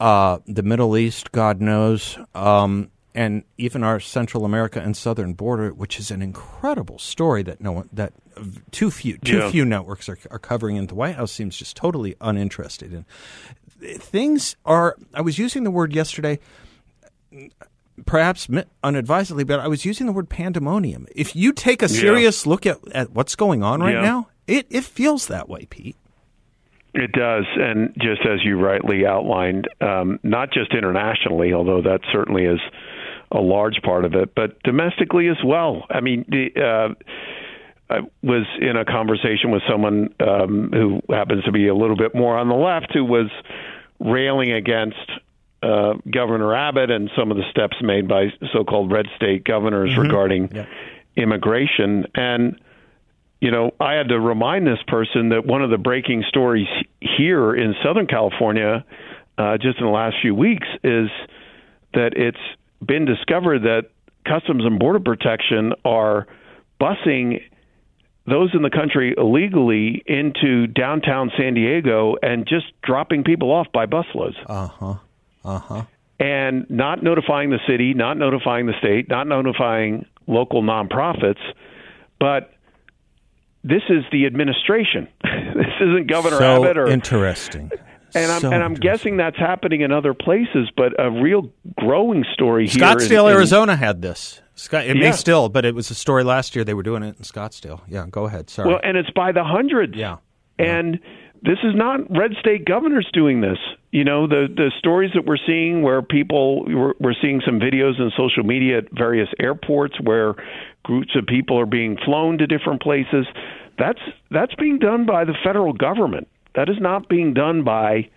uh, 0.00 0.38
the 0.46 0.62
Middle 0.62 0.96
East, 0.96 1.32
God 1.32 1.60
knows. 1.60 2.18
Um, 2.34 2.90
and 3.14 3.44
even 3.58 3.82
our 3.82 4.00
Central 4.00 4.46
America 4.46 4.80
and 4.80 4.96
southern 4.96 5.34
border, 5.34 5.70
which 5.70 5.98
is 5.98 6.10
an 6.10 6.22
incredible 6.22 6.98
story 6.98 7.42
that 7.42 7.60
no 7.60 7.72
one 7.72 7.90
that 7.92 8.14
too 8.70 8.90
few 8.90 9.18
too 9.18 9.38
Yeah. 9.38 9.50
few 9.50 9.64
networks 9.64 10.08
are, 10.08 10.18
are 10.30 10.38
covering, 10.38 10.76
and 10.78 10.88
the 10.88 10.94
White 10.94 11.14
House 11.16 11.32
seems 11.32 11.56
just 11.56 11.76
totally 11.76 12.14
uninterested 12.20 12.92
in. 12.92 13.04
Things 13.98 14.56
are. 14.64 14.96
I 15.14 15.20
was 15.20 15.38
using 15.38 15.64
the 15.64 15.70
word 15.70 15.92
yesterday, 15.94 16.38
perhaps 18.04 18.48
unadvisedly, 18.82 19.44
but 19.44 19.60
I 19.60 19.68
was 19.68 19.84
using 19.84 20.06
the 20.06 20.12
word 20.12 20.28
pandemonium. 20.28 21.06
If 21.14 21.34
you 21.36 21.52
take 21.52 21.82
a 21.82 21.88
serious 21.88 22.46
look 22.46 22.66
at, 22.66 22.78
at 22.92 23.10
what's 23.12 23.36
going 23.36 23.62
on 23.62 23.80
right 23.80 23.94
Yeah. 23.94 24.02
now, 24.02 24.28
it 24.46 24.66
it 24.70 24.84
feels 24.84 25.26
that 25.28 25.48
way, 25.48 25.66
Pete. 25.68 25.96
It 26.94 27.12
does, 27.12 27.44
and 27.56 27.94
just 28.00 28.22
as 28.24 28.42
you 28.42 28.58
rightly 28.58 29.04
outlined, 29.06 29.68
um, 29.82 30.18
not 30.22 30.50
just 30.50 30.72
internationally, 30.72 31.52
although 31.52 31.82
that 31.82 32.00
certainly 32.10 32.44
is 32.44 32.60
a 33.32 33.40
large 33.40 33.82
part 33.82 34.06
of 34.06 34.14
it, 34.14 34.34
but 34.34 34.62
domestically 34.62 35.28
as 35.28 35.36
well. 35.44 35.84
I 35.90 36.00
mean, 36.00 36.24
the, 36.28 36.48
uh, 36.58 36.94
I 37.88 38.00
was 38.22 38.46
in 38.60 38.76
a 38.76 38.84
conversation 38.84 39.50
with 39.50 39.62
someone 39.68 40.14
um, 40.20 40.70
who 40.72 41.02
happens 41.08 41.44
to 41.44 41.52
be 41.52 41.68
a 41.68 41.74
little 41.74 41.96
bit 41.96 42.14
more 42.14 42.36
on 42.36 42.48
the 42.48 42.54
left, 42.54 42.92
who 42.92 43.04
was 43.04 43.30
railing 44.00 44.52
against 44.52 45.10
uh, 45.62 45.94
Governor 46.10 46.54
Abbott 46.54 46.90
and 46.90 47.10
some 47.16 47.30
of 47.30 47.36
the 47.36 47.44
steps 47.50 47.76
made 47.80 48.08
by 48.08 48.32
so-called 48.52 48.90
red 48.92 49.06
state 49.16 49.44
governors 49.44 49.96
regarding 49.96 50.66
immigration, 51.16 52.06
and 52.14 52.60
you 53.40 53.50
know, 53.50 53.72
I 53.78 53.94
had 53.94 54.08
to 54.08 54.18
remind 54.18 54.66
this 54.66 54.78
person 54.86 55.28
that 55.28 55.44
one 55.44 55.62
of 55.62 55.70
the 55.70 55.78
breaking 55.78 56.24
stories 56.28 56.68
here 57.00 57.54
in 57.54 57.74
Southern 57.84 58.06
California, 58.06 58.84
uh, 59.36 59.58
just 59.58 59.78
in 59.78 59.84
the 59.84 59.92
last 59.92 60.16
few 60.22 60.34
weeks, 60.34 60.66
is 60.82 61.10
that 61.92 62.14
it's 62.16 62.38
been 62.84 63.04
discovered 63.04 63.62
that 63.62 63.90
Customs 64.24 64.64
and 64.64 64.78
Border 64.78 65.00
Protection 65.00 65.74
are 65.84 66.26
busing 66.80 67.42
those 68.26 68.50
in 68.54 68.62
the 68.62 68.70
country 68.70 69.14
illegally 69.16 70.02
into 70.06 70.66
downtown 70.66 71.30
San 71.38 71.54
Diego 71.54 72.16
and 72.22 72.46
just 72.46 72.66
dropping 72.82 73.24
people 73.24 73.50
off 73.52 73.68
by 73.72 73.86
busloads. 73.86 74.36
Uh 74.46 74.66
huh. 74.68 74.94
Uh 75.44 75.58
huh. 75.58 75.82
And 76.18 76.68
not 76.70 77.02
notifying 77.02 77.50
the 77.50 77.60
city, 77.68 77.94
not 77.94 78.16
notifying 78.16 78.66
the 78.66 78.72
state, 78.78 79.08
not 79.08 79.26
notifying 79.26 80.06
local 80.26 80.62
nonprofits, 80.62 81.40
but 82.18 82.52
this 83.62 83.82
is 83.88 84.04
the 84.10 84.26
administration. 84.26 85.08
this 85.22 85.66
isn't 85.80 86.08
Governor 86.08 86.38
so 86.38 86.64
Abbott 86.64 86.78
or 86.78 86.86
interesting. 86.88 87.70
and 88.14 88.32
I'm 88.32 88.40
So 88.40 88.52
and 88.52 88.62
I'm 88.62 88.74
guessing 88.74 89.18
that's 89.18 89.36
happening 89.36 89.82
in 89.82 89.92
other 89.92 90.14
places, 90.14 90.70
but 90.76 90.92
a 90.98 91.10
real 91.10 91.50
growing 91.76 92.24
story 92.32 92.66
here. 92.66 92.82
Scottsdale, 92.82 93.24
in, 93.24 93.30
in- 93.30 93.36
Arizona 93.36 93.76
had 93.76 94.02
this. 94.02 94.40
Scott, 94.56 94.86
it 94.86 94.96
may 94.96 95.12
still, 95.12 95.48
but 95.48 95.64
it 95.64 95.74
was 95.74 95.90
a 95.90 95.94
story 95.94 96.24
last 96.24 96.56
year. 96.56 96.64
They 96.64 96.74
were 96.74 96.82
doing 96.82 97.02
it 97.02 97.16
in 97.18 97.24
Scottsdale. 97.24 97.82
Yeah, 97.88 98.06
go 98.10 98.24
ahead. 98.24 98.50
Sorry. 98.50 98.68
Well, 98.68 98.80
and 98.82 98.96
it's 98.96 99.10
by 99.10 99.32
the 99.32 99.44
hundreds. 99.44 99.94
yeah. 99.96 100.16
And 100.58 100.98
this 101.42 101.58
is 101.62 101.74
not 101.74 102.00
red 102.10 102.32
state 102.40 102.64
governors 102.64 103.06
doing 103.12 103.42
this. 103.42 103.58
You 103.92 104.04
know, 104.04 104.26
the 104.26 104.48
the 104.54 104.72
stories 104.78 105.10
that 105.14 105.26
we're 105.26 105.36
seeing 105.46 105.82
where 105.82 106.00
people 106.00 106.64
we're, 106.64 106.94
we're 106.98 107.14
seeing 107.20 107.42
some 107.44 107.60
videos 107.60 108.00
in 108.00 108.10
social 108.16 108.42
media 108.42 108.78
at 108.78 108.84
various 108.92 109.28
airports 109.38 109.94
where 110.02 110.34
groups 110.82 111.14
of 111.14 111.26
people 111.26 111.60
are 111.60 111.66
being 111.66 111.98
flown 112.04 112.38
to 112.38 112.46
different 112.46 112.80
places. 112.82 113.26
That's 113.78 114.00
that's 114.30 114.54
being 114.54 114.78
done 114.78 115.04
by 115.04 115.24
the 115.24 115.34
federal 115.44 115.74
government. 115.74 116.28
That 116.54 116.70
is 116.70 116.76
not 116.80 117.08
being 117.10 117.34
done 117.34 117.64
by 117.64 118.08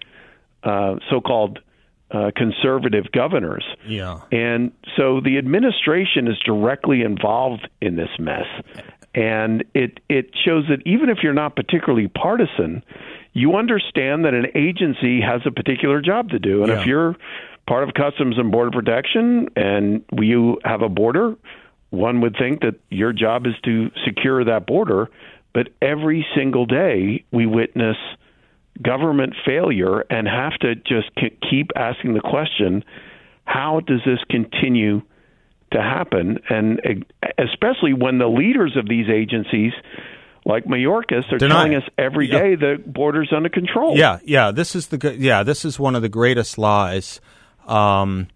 uh, 0.63 0.95
so-called 1.09 1.59
uh, 2.11 2.31
conservative 2.35 3.11
governors. 3.11 3.63
Yeah. 3.87 4.21
And 4.31 4.71
so 4.97 5.21
the 5.21 5.37
administration 5.37 6.27
is 6.27 6.37
directly 6.45 7.01
involved 7.01 7.67
in 7.81 7.95
this 7.95 8.09
mess. 8.17 8.45
And 9.15 9.63
it, 9.73 9.99
it 10.09 10.31
shows 10.45 10.65
that 10.69 10.81
even 10.85 11.09
if 11.09 11.19
you're 11.23 11.33
not 11.33 11.55
particularly 11.55 12.07
partisan, 12.07 12.83
you 13.33 13.55
understand 13.55 14.25
that 14.25 14.33
an 14.33 14.47
agency 14.55 15.21
has 15.21 15.41
a 15.45 15.51
particular 15.51 16.01
job 16.01 16.29
to 16.29 16.39
do. 16.39 16.63
And 16.63 16.71
Yeah. 16.71 16.81
if 16.81 16.87
you're 16.87 17.15
part 17.67 17.83
of 17.87 17.93
Customs 17.93 18.37
and 18.37 18.51
Border 18.51 18.71
Protection 18.71 19.49
and 19.55 20.03
you 20.19 20.59
have 20.63 20.81
a 20.81 20.89
border, 20.89 21.35
one 21.91 22.21
would 22.21 22.35
think 22.37 22.61
that 22.61 22.75
your 22.89 23.13
job 23.13 23.45
is 23.45 23.53
to 23.63 23.91
secure 24.05 24.43
that 24.43 24.65
border. 24.65 25.09
But 25.53 25.69
every 25.81 26.25
single 26.35 26.65
day 26.65 27.23
we 27.31 27.45
witness 27.45 27.97
government 28.81 29.33
failure 29.45 30.01
and 30.09 30.27
have 30.27 30.53
to 30.59 30.75
just 30.75 31.09
keep 31.49 31.71
asking 31.75 32.13
the 32.13 32.21
question 32.21 32.83
how 33.45 33.81
does 33.85 33.99
this 34.05 34.19
continue 34.29 35.01
to 35.71 35.81
happen 35.81 36.39
and 36.49 36.79
especially 37.37 37.93
when 37.93 38.17
the 38.17 38.27
leaders 38.27 38.75
of 38.77 38.87
these 38.87 39.07
agencies 39.09 39.73
like 40.45 40.65
Mayorkas 40.65 41.31
are 41.31 41.37
Deny 41.37 41.53
telling 41.55 41.75
us 41.75 41.83
every 41.97 42.27
Yeah. 42.29 42.39
day 42.39 42.55
the 42.55 42.83
border's 42.85 43.31
under 43.35 43.49
control. 43.49 43.97
Yeah, 43.97 44.19
yeah. 44.23 44.51
This 44.51 44.75
is 44.75 44.87
the 44.87 45.15
yeah. 45.17 45.43
This 45.43 45.65
is 45.65 45.77
one 45.79 45.95
of 45.95 46.01
the 46.01 46.09
greatest 46.09 46.57
lies. 46.57 47.19
Um, 47.67 48.27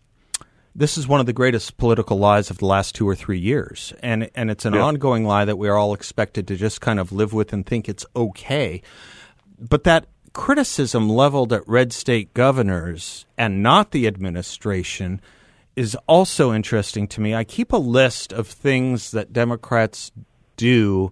this 0.76 0.98
is 0.98 1.08
one 1.08 1.20
of 1.22 1.26
the 1.26 1.34
greatest 1.34 1.78
political 1.78 2.18
lies 2.20 2.50
of 2.52 2.58
the 2.58 2.66
last 2.66 2.94
two 2.94 3.08
or 3.08 3.16
three 3.16 3.40
years, 3.40 3.94
and 4.04 4.30
and 4.36 4.52
it's 4.52 4.66
an 4.66 4.74
Yeah. 4.74 4.82
ongoing 4.82 5.24
lie 5.26 5.46
that 5.46 5.58
we 5.58 5.70
are 5.70 5.78
all 5.78 5.94
expected 5.94 6.48
to 6.50 6.56
just 6.58 6.82
kind 6.82 7.00
of 7.00 7.12
live 7.12 7.32
with 7.34 7.54
and 7.54 7.66
think 7.66 7.88
it's 7.88 8.06
okay. 8.16 8.82
But 9.58 9.86
that 9.86 10.08
criticism 10.34 11.10
leveled 11.10 11.54
at 11.54 11.68
red 11.68 11.94
state 11.94 12.34
governors 12.34 13.26
and 13.38 13.64
not 13.64 13.92
the 13.92 14.08
administration 14.08 15.22
is 15.76 15.96
also 16.08 16.54
interesting 16.54 17.08
to 17.08 17.22
me. 17.22 17.34
I 17.34 17.44
keep 17.44 17.72
a 17.72 17.78
list 17.78 18.34
of 18.34 18.48
things 18.48 19.12
that 19.12 19.34
Democrats 19.34 20.12
do 20.58 21.12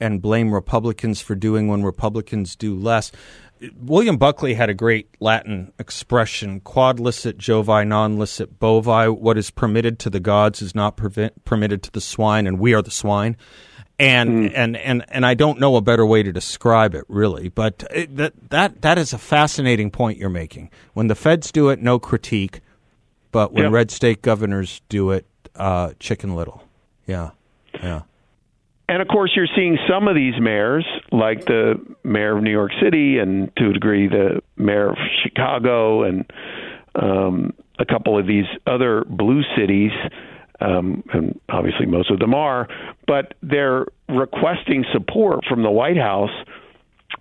and 0.00 0.22
blame 0.22 0.52
Republicans 0.54 1.20
for 1.20 1.34
doing 1.34 1.68
when 1.68 1.82
Republicans 1.82 2.56
do 2.56 2.74
less. 2.74 3.10
William 3.76 4.16
Buckley 4.16 4.54
had 4.54 4.70
a 4.70 4.74
great 4.74 5.08
Latin 5.18 5.72
expression 5.78 6.60
quod 6.60 7.00
licet 7.00 7.38
jovi, 7.38 7.86
non 7.86 8.16
licet 8.16 8.60
bovi. 8.60 9.18
What 9.18 9.36
is 9.36 9.50
permitted 9.50 9.98
to 10.00 10.10
the 10.10 10.20
gods 10.20 10.62
is 10.62 10.74
not 10.74 10.96
permitted 10.96 11.82
to 11.82 11.90
the 11.90 12.00
swine, 12.00 12.46
and 12.46 12.60
we 12.60 12.72
are 12.72 12.82
the 12.82 12.90
swine. 12.92 13.36
And, 14.00 14.52
and, 14.54 14.76
and, 14.76 15.04
and 15.08 15.26
I 15.26 15.34
don't 15.34 15.58
know 15.58 15.74
a 15.74 15.80
better 15.80 16.06
way 16.06 16.22
to 16.22 16.32
describe 16.32 16.94
it, 16.94 17.04
really. 17.08 17.48
But 17.48 17.82
it, 17.90 18.16
that, 18.16 18.32
that, 18.50 18.82
that 18.82 18.96
is 18.98 19.12
a 19.12 19.18
fascinating 19.18 19.90
point 19.90 20.18
you're 20.18 20.28
making. 20.28 20.70
When 20.94 21.08
the 21.08 21.16
feds 21.16 21.50
do 21.50 21.68
it, 21.70 21.80
no 21.82 21.98
critique. 21.98 22.60
but 23.32 23.52
when 23.52 23.64
Yep. 23.64 23.72
red 23.72 23.90
state 23.90 24.22
governors 24.22 24.80
do 24.88 25.10
it, 25.10 25.26
uh, 25.56 25.92
Chicken 25.98 26.34
Little. 26.36 26.62
Yeah, 27.06 27.30
yeah, 27.82 28.02
And 28.88 29.02
of 29.02 29.08
course, 29.08 29.32
you're 29.34 29.48
seeing 29.56 29.76
some 29.90 30.06
of 30.08 30.14
these 30.14 30.34
mayors, 30.40 30.86
like 31.10 31.44
the 31.46 31.74
mayor 32.04 32.36
of 32.36 32.42
New 32.42 32.50
York 32.52 32.70
City, 32.82 33.18
and 33.18 33.50
to 33.56 33.70
a 33.70 33.72
degree, 33.72 34.06
the 34.08 34.40
mayor 34.56 34.90
of 34.90 34.96
Chicago, 35.24 36.04
and 36.04 36.24
um, 36.94 37.52
a 37.78 37.84
couple 37.84 38.18
of 38.18 38.26
these 38.26 38.46
other 38.66 39.04
blue 39.08 39.42
cities, 39.56 39.90
um, 40.60 41.02
and 41.12 41.38
obviously 41.48 41.86
most 41.86 42.10
of 42.10 42.18
them 42.18 42.34
are, 42.34 42.68
but 43.06 43.34
they're 43.42 43.86
requesting 44.08 44.84
support 44.92 45.44
from 45.48 45.62
the 45.62 45.70
White 45.70 45.96
House. 45.96 46.30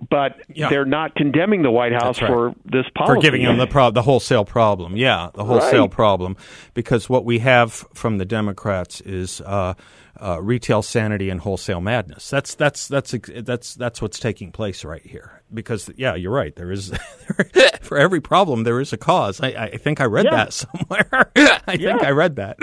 But 0.09 0.35
Yeah. 0.53 0.69
they're 0.69 0.85
not 0.85 1.15
condemning 1.15 1.63
the 1.63 1.71
White 1.71 1.93
House 1.93 2.21
right. 2.21 2.27
for 2.29 2.53
this 2.65 2.85
policy. 2.93 3.15
for 3.15 3.21
giving 3.21 3.43
them 3.43 3.57
the 3.57 3.65
prob- 3.67 3.93
the 3.93 4.01
wholesale 4.03 4.43
problem. 4.45 4.95
Yeah, 4.97 5.29
the 5.33 5.45
wholesale 5.45 5.83
Right. 5.83 5.91
problem, 5.91 6.35
because 6.73 7.09
what 7.09 7.23
we 7.25 7.39
have 7.39 7.71
from 7.93 8.17
the 8.17 8.25
Democrats 8.25 9.01
is 9.01 9.41
uh, 9.45 9.73
uh, 10.21 10.41
retail 10.41 10.81
sanity 10.81 11.29
and 11.29 11.41
wholesale 11.41 11.81
madness. 11.81 12.29
That's 12.29 12.55
that's 12.55 12.87
that's 12.87 13.13
that's 13.43 13.75
that's 13.75 14.01
what's 14.01 14.19
taking 14.19 14.51
place 14.51 14.83
right 14.85 15.05
here. 15.05 15.41
Because 15.53 15.89
yeah, 15.95 16.15
you're 16.15 16.33
right. 16.33 16.55
There 16.55 16.71
is 16.71 16.91
for 17.81 17.97
every 17.97 18.21
problem 18.21 18.63
there 18.63 18.79
is 18.81 18.93
a 18.93 18.97
cause. 18.97 19.39
I, 19.41 19.47
I 19.47 19.77
think 19.77 20.01
I 20.01 20.05
read 20.05 20.25
Yeah. 20.25 20.35
that 20.35 20.53
somewhere. 20.53 21.31
I 21.67 21.77
think 21.77 22.03
I 22.03 22.11
read 22.11 22.35
that. 22.37 22.57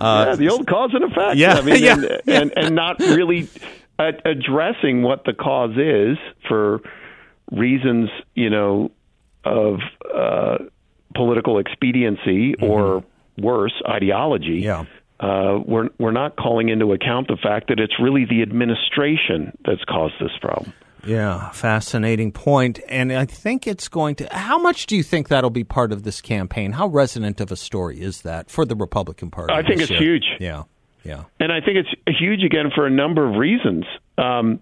yeah, 0.00 0.34
the 0.36 0.48
old 0.50 0.66
cause 0.66 0.90
and 0.94 1.04
effect. 1.04 1.36
yeah, 1.36 1.54
I 1.54 1.62
mean, 1.62 1.82
yeah, 1.82 1.92
and, 1.94 2.02
yeah. 2.26 2.40
and 2.40 2.52
and 2.56 2.74
not 2.74 2.98
really 3.00 3.48
uh, 3.98 4.12
addressing 4.24 5.02
what 5.02 5.24
the 5.24 5.32
cause 5.32 5.76
is 5.76 6.18
for 6.48 6.80
reasons, 7.50 8.10
you 8.34 8.50
know, 8.50 8.90
of 9.44 9.80
uh, 10.14 10.58
political 11.14 11.58
expediency 11.58 12.54
or 12.60 13.04
worse, 13.38 13.74
ideology. 13.88 14.62
Mm-hmm. 14.62 14.84
Yeah. 14.84 14.84
Uh, 15.22 15.60
we're 15.64 15.88
we're 15.98 16.10
not 16.10 16.36
calling 16.36 16.68
into 16.68 16.92
account 16.92 17.28
the 17.28 17.36
fact 17.40 17.68
that 17.68 17.78
it's 17.78 17.94
really 18.00 18.24
the 18.24 18.42
administration 18.42 19.56
that's 19.64 19.84
caused 19.84 20.14
this 20.20 20.32
problem. 20.40 20.72
Yeah, 21.04 21.50
fascinating 21.50 22.32
point. 22.32 22.80
And 22.88 23.12
I 23.12 23.24
think 23.24 23.66
it's 23.66 23.88
going 23.88 24.16
to. 24.16 24.28
How 24.32 24.58
much 24.58 24.86
do 24.86 24.96
you 24.96 25.04
think 25.04 25.28
that'll 25.28 25.50
be 25.50 25.64
part 25.64 25.92
of 25.92 26.02
this 26.02 26.20
campaign? 26.20 26.72
How 26.72 26.88
resonant 26.88 27.40
of 27.40 27.52
a 27.52 27.56
story 27.56 28.00
is 28.00 28.22
that 28.22 28.50
for 28.50 28.64
the 28.64 28.74
Republican 28.74 29.30
Party? 29.30 29.54
I 29.54 29.62
think 29.62 29.80
it's 29.80 29.90
year? 29.90 30.00
huge. 30.00 30.24
Yeah, 30.40 30.64
yeah. 31.04 31.24
And 31.38 31.52
I 31.52 31.60
think 31.60 31.78
it's 31.78 32.18
huge 32.18 32.42
again 32.42 32.70
for 32.74 32.86
a 32.86 32.90
number 32.90 33.28
of 33.28 33.36
reasons. 33.36 33.84
Um, 34.18 34.60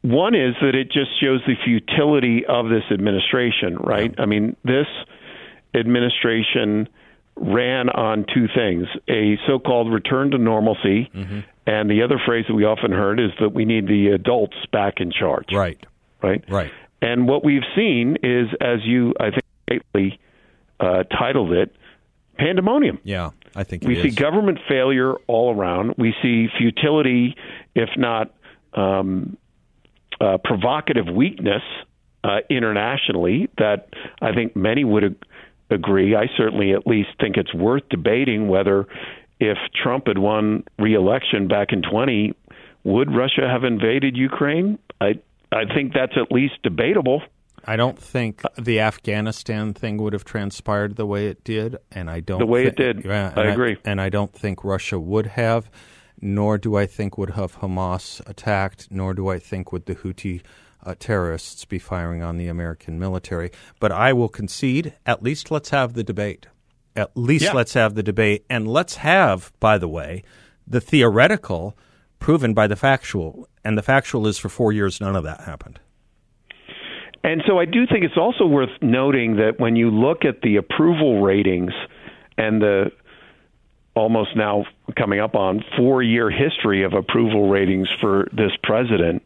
one 0.00 0.34
is 0.34 0.54
that 0.62 0.74
it 0.74 0.90
just 0.90 1.10
shows 1.20 1.40
the 1.46 1.56
futility 1.62 2.44
of 2.46 2.68
this 2.68 2.84
administration, 2.90 3.76
right? 3.76 4.14
I 4.18 4.26
mean, 4.26 4.56
this 4.64 4.86
administration 5.74 6.88
ran 7.36 7.88
on 7.88 8.24
two 8.32 8.46
things 8.54 8.86
a 9.08 9.38
so 9.46 9.58
called 9.58 9.92
return 9.92 10.30
to 10.32 10.38
normalcy, 10.38 11.10
and 11.66 11.90
the 11.90 12.02
other 12.02 12.18
phrase 12.24 12.44
that 12.48 12.54
we 12.54 12.64
often 12.64 12.90
heard 12.92 13.18
is 13.20 13.30
that 13.40 13.50
we 13.54 13.64
need 13.64 13.86
the 13.86 14.08
adults 14.08 14.56
back 14.72 14.94
in 15.00 15.10
charge. 15.12 15.46
Right, 15.52 15.78
Right? 16.22 16.44
right. 16.48 16.70
And 17.00 17.26
what 17.26 17.44
we've 17.44 17.64
seen 17.74 18.16
is, 18.22 18.48
as 18.60 18.78
you, 18.84 19.12
I 19.18 19.30
think, 19.30 19.42
rightly 19.68 20.20
uh, 20.78 21.02
titled 21.04 21.52
it, 21.52 21.74
pandemonium. 22.38 22.98
Yeah, 23.02 23.30
I 23.56 23.64
think 23.64 23.82
We 23.84 24.00
see 24.00 24.08
is. 24.08 24.14
government 24.14 24.58
failure 24.68 25.14
all 25.26 25.54
around. 25.54 25.94
We 25.98 26.14
see 26.22 26.46
futility, 26.58 27.36
if 27.74 27.88
not 27.96 28.32
um, 28.74 29.36
uh, 30.20 30.38
provocative 30.44 31.06
weakness 31.12 31.62
uh, 32.24 32.38
internationally, 32.48 33.48
that 33.58 33.88
I 34.20 34.32
think 34.32 34.54
many 34.54 34.84
would 34.84 35.02
agree. 35.72 36.14
I 36.14 36.26
certainly 36.36 36.72
at 36.72 36.86
least 36.86 37.10
think 37.20 37.36
it's 37.36 37.52
worth 37.54 37.82
debating 37.90 38.48
whether 38.48 38.86
if 39.40 39.58
Trump 39.82 40.06
had 40.06 40.18
won 40.18 40.62
re-election 40.78 41.48
back 41.48 41.72
in 41.72 41.82
20, 41.82 42.34
would 42.84 43.12
Russia 43.14 43.48
have 43.48 43.64
invaded 43.64 44.16
Ukraine? 44.16 44.78
I 45.00 45.14
I 45.50 45.64
think 45.74 45.92
that's 45.92 46.16
at 46.16 46.30
least 46.32 46.54
debatable. 46.62 47.22
I 47.64 47.76
don't 47.76 47.98
think 47.98 48.42
the 48.56 48.80
Afghanistan 48.80 49.72
thing 49.74 49.98
would 49.98 50.12
have 50.14 50.24
transpired 50.24 50.96
the 50.96 51.06
way 51.06 51.26
it 51.28 51.44
did, 51.44 51.76
and 51.92 52.10
I 52.10 52.20
don't 52.20 52.38
The 52.40 52.46
way 52.46 52.62
thi- 52.64 52.68
it 52.68 52.76
did. 52.76 53.04
Yeah, 53.04 53.32
I 53.36 53.44
agree. 53.44 53.76
and 53.84 54.00
I 54.00 54.08
don't 54.08 54.32
think 54.32 54.64
Russia 54.64 54.98
would 54.98 55.26
have, 55.26 55.70
nor 56.20 56.58
do 56.58 56.74
I 56.76 56.86
think 56.86 57.18
would 57.18 57.30
have 57.30 57.58
Hamas 57.60 58.20
attacked, 58.28 58.88
nor 58.90 59.12
do 59.14 59.28
I 59.28 59.38
think 59.38 59.72
would 59.72 59.86
the 59.86 59.94
Houthi 59.94 60.42
uh, 60.84 60.94
terrorists 60.98 61.64
be 61.64 61.78
firing 61.78 62.22
on 62.22 62.36
the 62.36 62.48
American 62.48 62.98
military. 62.98 63.50
But 63.80 63.92
I 63.92 64.12
will 64.12 64.28
concede. 64.28 64.94
At 65.06 65.22
least 65.22 65.50
let's 65.50 65.70
have 65.70 65.94
the 65.94 66.04
debate. 66.04 66.46
At 66.94 67.10
least 67.16 67.46
Yeah. 67.46 67.52
let's 67.52 67.74
have 67.74 67.94
the 67.94 68.02
debate, 68.02 68.44
and 68.50 68.68
let's 68.68 68.96
have, 68.96 69.52
by 69.60 69.78
the 69.78 69.88
way, 69.88 70.22
the 70.66 70.80
theoretical 70.80 71.76
proven 72.18 72.54
by 72.54 72.66
the 72.66 72.76
factual. 72.76 73.48
And 73.64 73.78
the 73.78 73.82
factual 73.82 74.26
is 74.26 74.38
for 74.38 74.48
four 74.48 74.72
years, 74.72 75.00
none 75.00 75.16
of 75.16 75.24
that 75.24 75.42
happened. 75.42 75.80
And 77.24 77.42
so 77.46 77.58
I 77.58 77.64
do 77.64 77.86
think 77.86 78.04
it's 78.04 78.16
also 78.16 78.46
worth 78.46 78.70
noting 78.80 79.36
that 79.36 79.60
when 79.60 79.76
you 79.76 79.90
look 79.90 80.24
at 80.24 80.42
the 80.42 80.56
approval 80.56 81.22
ratings 81.22 81.72
and 82.36 82.60
the 82.60 82.90
almost 83.94 84.34
now 84.34 84.64
coming 84.96 85.20
up 85.20 85.34
on 85.34 85.64
four 85.76 86.02
year 86.02 86.30
history 86.30 86.82
of 86.82 86.94
approval 86.94 87.48
ratings 87.48 87.88
for 88.00 88.28
this 88.32 88.52
president, 88.62 89.22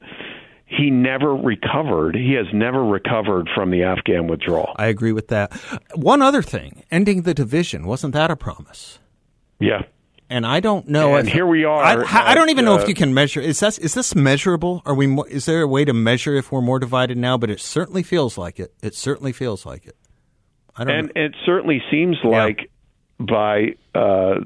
he 0.66 0.90
never 0.90 1.34
recovered. 1.34 2.16
He 2.16 2.32
has 2.32 2.46
never 2.52 2.84
recovered 2.84 3.48
from 3.54 3.70
the 3.70 3.84
Afghan 3.84 4.26
withdrawal. 4.26 4.74
I 4.76 4.86
agree 4.86 5.12
with 5.12 5.28
that. 5.28 5.52
One 5.94 6.20
other 6.22 6.42
thing, 6.42 6.82
ending 6.90 7.22
the 7.22 7.34
division, 7.34 7.86
wasn't 7.86 8.14
that 8.14 8.30
a 8.32 8.36
promise? 8.36 8.98
Yeah. 9.60 9.82
And 10.28 10.44
I 10.44 10.58
don't 10.58 10.88
know. 10.88 11.14
And 11.14 11.28
if, 11.28 11.32
here 11.34 11.46
we 11.46 11.64
are 11.64 11.80
I, 11.80 11.92
I 11.92 12.34
don't 12.34 12.48
at, 12.48 12.50
even 12.50 12.64
know 12.64 12.74
uh, 12.74 12.82
if 12.82 12.88
you 12.88 12.94
can 12.94 13.14
measure. 13.14 13.40
Is 13.40 13.60
that 13.60 13.78
is 13.78 13.94
this 13.94 14.16
measurable? 14.16 14.82
Are 14.84 14.94
we? 14.94 15.06
Is 15.30 15.46
there 15.46 15.62
a 15.62 15.68
way 15.68 15.84
to 15.84 15.92
measure 15.92 16.34
if 16.34 16.50
we're 16.50 16.62
more 16.62 16.80
divided 16.80 17.16
now? 17.16 17.38
But 17.38 17.48
it 17.48 17.60
certainly 17.60 18.02
feels 18.02 18.36
like 18.36 18.58
it. 18.58 18.74
It 18.82 18.96
certainly 18.96 19.32
feels 19.32 19.64
like 19.64 19.86
it. 19.86 19.96
I 20.74 20.82
don't. 20.82 20.94
And 20.96 21.06
know. 21.14 21.22
it 21.22 21.36
certainly 21.46 21.80
seems 21.92 22.16
like 22.24 22.68
by 23.20 23.76
uh, 23.94 24.40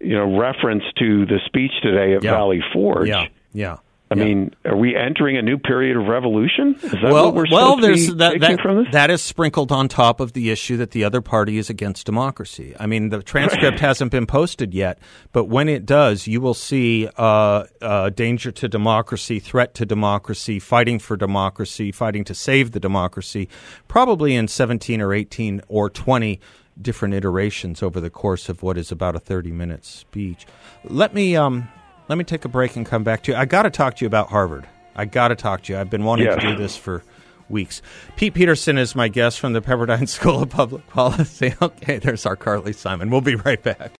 you 0.00 0.16
know 0.16 0.38
reference 0.38 0.84
to 0.98 1.26
the 1.26 1.38
speech 1.44 1.72
today 1.82 2.14
at 2.14 2.24
Yeah. 2.24 2.30
Valley 2.30 2.62
Forge. 2.72 3.08
Yeah. 3.08 3.26
Yeah. 3.52 3.76
I 4.10 4.14
yeah. 4.14 4.24
mean, 4.24 4.54
are 4.64 4.76
we 4.76 4.96
entering 4.96 5.36
a 5.36 5.42
new 5.42 5.58
period 5.58 5.96
of 5.96 6.06
revolution? 6.06 6.74
Is 6.82 6.92
that 6.92 7.02
well, 7.02 7.26
what 7.26 7.34
we're 7.34 7.44
well, 7.50 7.76
there's 7.76 8.06
that, 8.14 8.40
that, 8.40 8.88
that 8.92 9.10
is 9.10 9.20
sprinkled 9.20 9.70
on 9.70 9.86
top 9.88 10.20
of 10.20 10.32
the 10.32 10.50
issue 10.50 10.78
that 10.78 10.92
the 10.92 11.04
other 11.04 11.20
party 11.20 11.58
is 11.58 11.68
against 11.68 12.06
democracy. 12.06 12.74
I 12.80 12.86
mean, 12.86 13.10
the 13.10 13.22
transcript 13.22 13.80
hasn't 13.80 14.10
been 14.10 14.26
posted 14.26 14.72
yet, 14.72 14.98
but 15.32 15.44
when 15.44 15.68
it 15.68 15.84
does, 15.84 16.26
you 16.26 16.40
will 16.40 16.54
see 16.54 17.06
uh, 17.18 17.64
uh, 17.82 18.08
danger 18.10 18.50
to 18.50 18.68
democracy, 18.68 19.40
threat 19.40 19.74
to 19.74 19.84
democracy, 19.84 20.58
fighting 20.58 20.98
for 20.98 21.16
democracy, 21.16 21.92
fighting 21.92 22.24
to 22.24 22.34
save 22.34 22.72
the 22.72 22.80
democracy, 22.80 23.46
probably 23.88 24.34
in 24.34 24.48
17 24.48 25.02
or 25.02 25.12
18 25.12 25.60
or 25.68 25.90
20 25.90 26.40
different 26.80 27.12
iterations 27.12 27.82
over 27.82 28.00
the 28.00 28.10
course 28.10 28.48
of 28.48 28.62
what 28.62 28.78
is 28.78 28.90
about 28.90 29.16
a 29.16 29.20
30 29.20 29.50
minute 29.50 29.84
speech. 29.84 30.46
Let 30.84 31.12
me 31.12 31.36
um, 31.36 31.68
let 32.08 32.18
me 32.18 32.24
take 32.24 32.44
a 32.44 32.48
break 32.48 32.76
and 32.76 32.84
come 32.86 33.04
back 33.04 33.22
to 33.24 33.32
you. 33.32 33.38
I 33.38 33.44
got 33.44 33.62
to 33.62 33.70
talk 33.70 33.96
to 33.96 34.04
you 34.04 34.06
about 34.06 34.28
Harvard. 34.28 34.66
I 34.96 35.04
got 35.04 35.28
to 35.28 35.36
talk 35.36 35.62
to 35.64 35.72
you. 35.72 35.78
I've 35.78 35.90
been 35.90 36.04
wanting 36.04 36.26
Yes. 36.26 36.40
to 36.40 36.50
do 36.52 36.56
this 36.56 36.76
for 36.76 37.02
weeks. 37.48 37.80
Pete 38.16 38.34
Peterson 38.34 38.76
is 38.78 38.94
my 38.96 39.08
guest 39.08 39.38
from 39.40 39.52
the 39.52 39.60
Pepperdine 39.62 40.08
School 40.08 40.42
of 40.42 40.50
Public 40.50 40.86
Policy. 40.88 41.54
Okay, 41.62 41.98
there's 41.98 42.26
our 42.26 42.36
Carly 42.36 42.72
Simon. 42.72 43.10
We'll 43.10 43.20
be 43.20 43.36
right 43.36 43.62
back. 43.62 43.92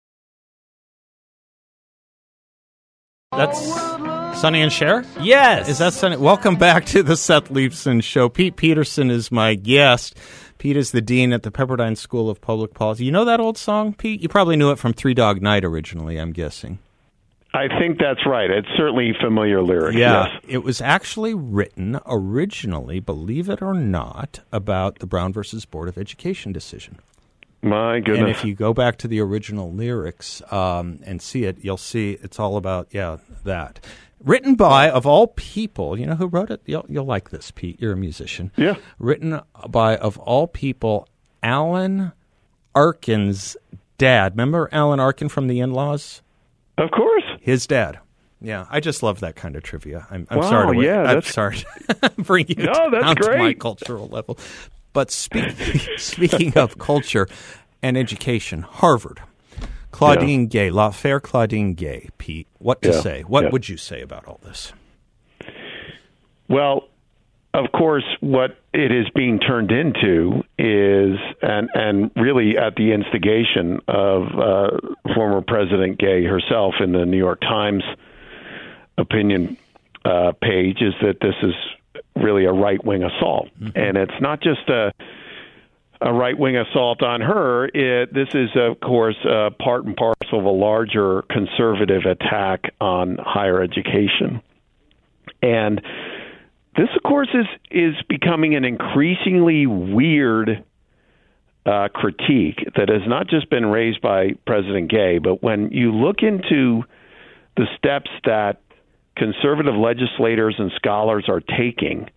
That's 3.32 3.58
Sonny 4.40 4.62
and 4.62 4.72
Cher? 4.72 5.04
Yes. 5.20 5.68
Is 5.68 5.78
that 5.78 5.92
Sonny? 5.92 6.16
Welcome 6.16 6.56
back 6.56 6.86
to 6.86 7.02
the 7.02 7.16
Seth 7.16 7.50
Leibsohn 7.50 8.02
Show. 8.02 8.28
Pete 8.28 8.56
Peterson 8.56 9.10
is 9.10 9.30
my 9.30 9.54
guest. 9.54 10.16
Pete 10.58 10.76
is 10.76 10.90
the 10.90 11.00
dean 11.00 11.32
at 11.32 11.42
the 11.44 11.50
Pepperdine 11.52 11.96
School 11.96 12.30
of 12.30 12.40
Public 12.40 12.74
Policy. 12.74 13.04
You 13.04 13.12
know 13.12 13.24
that 13.26 13.38
old 13.38 13.56
song, 13.58 13.92
Pete? 13.94 14.20
You 14.20 14.28
probably 14.28 14.56
knew 14.56 14.70
it 14.72 14.78
from 14.78 14.92
Three 14.92 15.14
Dog 15.14 15.40
Night 15.42 15.64
originally, 15.64 16.16
I'm 16.16 16.32
guessing. 16.32 16.78
I 17.54 17.68
think 17.78 17.98
that's 17.98 18.26
right. 18.26 18.50
It's 18.50 18.68
certainly 18.76 19.14
familiar 19.20 19.62
lyric. 19.62 19.96
Yeah, 19.96 20.26
Yes. 20.26 20.42
it 20.46 20.58
was 20.64 20.80
actually 20.82 21.34
written 21.34 21.98
originally, 22.06 23.00
believe 23.00 23.48
it 23.48 23.62
or 23.62 23.72
not, 23.74 24.40
about 24.52 24.98
the 24.98 25.06
Brown 25.06 25.32
versus 25.32 25.64
Board 25.64 25.88
of 25.88 25.96
Education 25.96 26.52
decision. 26.52 26.98
My 27.62 28.00
goodness! 28.00 28.18
And 28.20 28.28
if 28.28 28.44
you 28.44 28.54
go 28.54 28.72
back 28.74 28.98
to 28.98 29.08
the 29.08 29.18
original 29.20 29.72
lyrics 29.72 30.42
um, 30.52 31.00
and 31.04 31.20
see 31.20 31.44
it, 31.44 31.58
you'll 31.64 31.76
see 31.76 32.18
it's 32.22 32.38
all 32.38 32.56
about 32.56 32.88
yeah 32.92 33.16
that. 33.44 33.84
Written 34.22 34.54
by, 34.54 34.90
of 34.90 35.06
all 35.06 35.28
people, 35.28 35.98
you 35.98 36.04
know 36.06 36.16
who 36.16 36.26
wrote 36.26 36.50
it? 36.50 36.60
You'll, 36.66 36.84
you'll 36.88 37.04
like 37.06 37.30
this, 37.30 37.50
Pete. 37.52 37.80
You're 37.80 37.92
a 37.92 37.96
musician. 37.96 38.50
Yeah. 38.56 38.74
Written 38.98 39.40
by, 39.68 39.96
of 39.96 40.18
all 40.18 40.48
people, 40.48 41.06
Alan 41.40 42.10
Arkin's 42.74 43.56
dad. 43.96 44.32
Remember 44.32 44.68
Alan 44.72 44.98
Arkin 45.00 45.28
from 45.28 45.46
The 45.46 45.60
In-Laws? 45.60 46.22
of 46.78 46.90
course. 46.90 47.17
His 47.48 47.66
dad. 47.66 47.98
Yeah, 48.42 48.66
I 48.68 48.80
just 48.80 49.02
love 49.02 49.20
that 49.20 49.36
kind 49.36 49.56
of 49.56 49.62
trivia. 49.62 50.06
I'm, 50.10 50.26
I'm 50.30 50.40
Wow, 50.40 50.50
sorry 50.50 50.76
to 50.76 50.84
yeah, 50.84 51.02
I'm 51.04 51.22
sorry 51.22 51.56
to 51.88 52.12
bring 52.18 52.44
you 52.46 52.56
No, 52.66 52.90
that's 52.90 53.04
down 53.04 53.16
to 53.16 53.38
my 53.38 53.54
cultural 53.54 54.06
level. 54.06 54.38
But 54.92 55.10
speak, 55.10 55.48
speaking 55.96 56.52
of 56.58 56.76
culture, 56.76 57.26
and 57.82 57.96
education, 57.96 58.60
Harvard. 58.60 59.22
Claudine 59.92 60.46
Gay, 60.48 60.68
La 60.70 60.90
Faire 60.90 61.20
Claudine 61.20 61.72
Gay, 61.72 62.10
Pete. 62.18 62.46
What 62.58 62.82
to 62.82 62.90
Yeah. 62.90 63.00
say? 63.00 63.22
What 63.22 63.44
Yeah. 63.44 63.50
would 63.50 63.66
you 63.70 63.78
say 63.78 64.02
about 64.02 64.26
all 64.26 64.40
this? 64.44 64.74
Well, 66.48 66.88
of 67.58 67.72
course, 67.72 68.04
what 68.20 68.56
it 68.72 68.92
is 68.92 69.06
being 69.14 69.40
turned 69.40 69.72
into 69.72 70.44
is, 70.58 71.18
and 71.42 71.68
and 71.74 72.10
really 72.14 72.56
at 72.56 72.76
the 72.76 72.92
instigation 72.92 73.80
of 73.88 74.22
uh, 74.38 74.70
former 75.14 75.42
President 75.42 75.98
Gay 75.98 76.24
herself 76.24 76.74
in 76.80 76.92
the 76.92 77.04
New 77.04 77.16
York 77.16 77.40
Times 77.40 77.82
opinion 78.96 79.56
uh, 80.04 80.32
page, 80.40 80.80
is 80.80 80.94
that 81.02 81.18
this 81.20 81.34
is 81.42 81.54
really 82.14 82.44
a 82.44 82.52
right 82.52 82.82
wing 82.84 83.02
assault, 83.02 83.48
and 83.74 83.96
it's 83.96 84.20
not 84.20 84.40
just 84.40 84.68
a 84.68 84.92
a 86.00 86.12
right 86.12 86.38
wing 86.38 86.56
assault 86.56 87.02
on 87.02 87.20
her. 87.20 87.66
It, 87.74 88.14
this 88.14 88.28
is, 88.32 88.50
of 88.54 88.78
course, 88.78 89.16
uh, 89.24 89.50
part 89.60 89.84
and 89.84 89.96
parcel 89.96 90.38
of 90.38 90.44
a 90.44 90.50
larger 90.50 91.22
conservative 91.22 92.02
attack 92.04 92.72
on 92.80 93.18
higher 93.18 93.60
education. 93.60 94.40
And 95.42 95.82
this, 96.78 96.88
of 96.96 97.02
course, 97.02 97.28
is 97.34 97.46
is 97.70 97.94
becoming 98.08 98.54
an 98.54 98.64
increasingly 98.64 99.66
weird 99.66 100.64
uh, 101.66 101.88
critique 101.92 102.64
that 102.76 102.88
has 102.88 103.02
not 103.06 103.28
just 103.28 103.50
been 103.50 103.66
raised 103.66 104.00
by 104.00 104.30
President 104.46 104.90
Gay, 104.90 105.18
but 105.18 105.42
when 105.42 105.70
you 105.70 105.92
look 105.92 106.22
into 106.22 106.84
the 107.56 107.66
steps 107.76 108.10
that 108.24 108.60
conservative 109.16 109.74
legislators 109.74 110.54
and 110.58 110.70
scholars 110.76 111.26
are 111.28 111.40
taking 111.40 112.08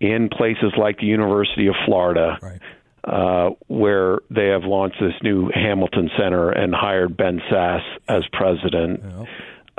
in 0.00 0.28
places 0.28 0.72
like 0.76 0.98
the 0.98 1.06
University 1.06 1.68
of 1.68 1.74
Florida, 1.86 2.36
Right. 2.42 2.60
uh, 3.04 3.50
where 3.68 4.18
they 4.30 4.48
have 4.48 4.64
launched 4.64 4.96
this 5.00 5.14
new 5.22 5.48
Hamilton 5.54 6.10
Center 6.18 6.50
and 6.50 6.74
hired 6.74 7.16
Ben 7.16 7.40
Sasse 7.50 7.84
as 8.08 8.24
president. 8.32 9.00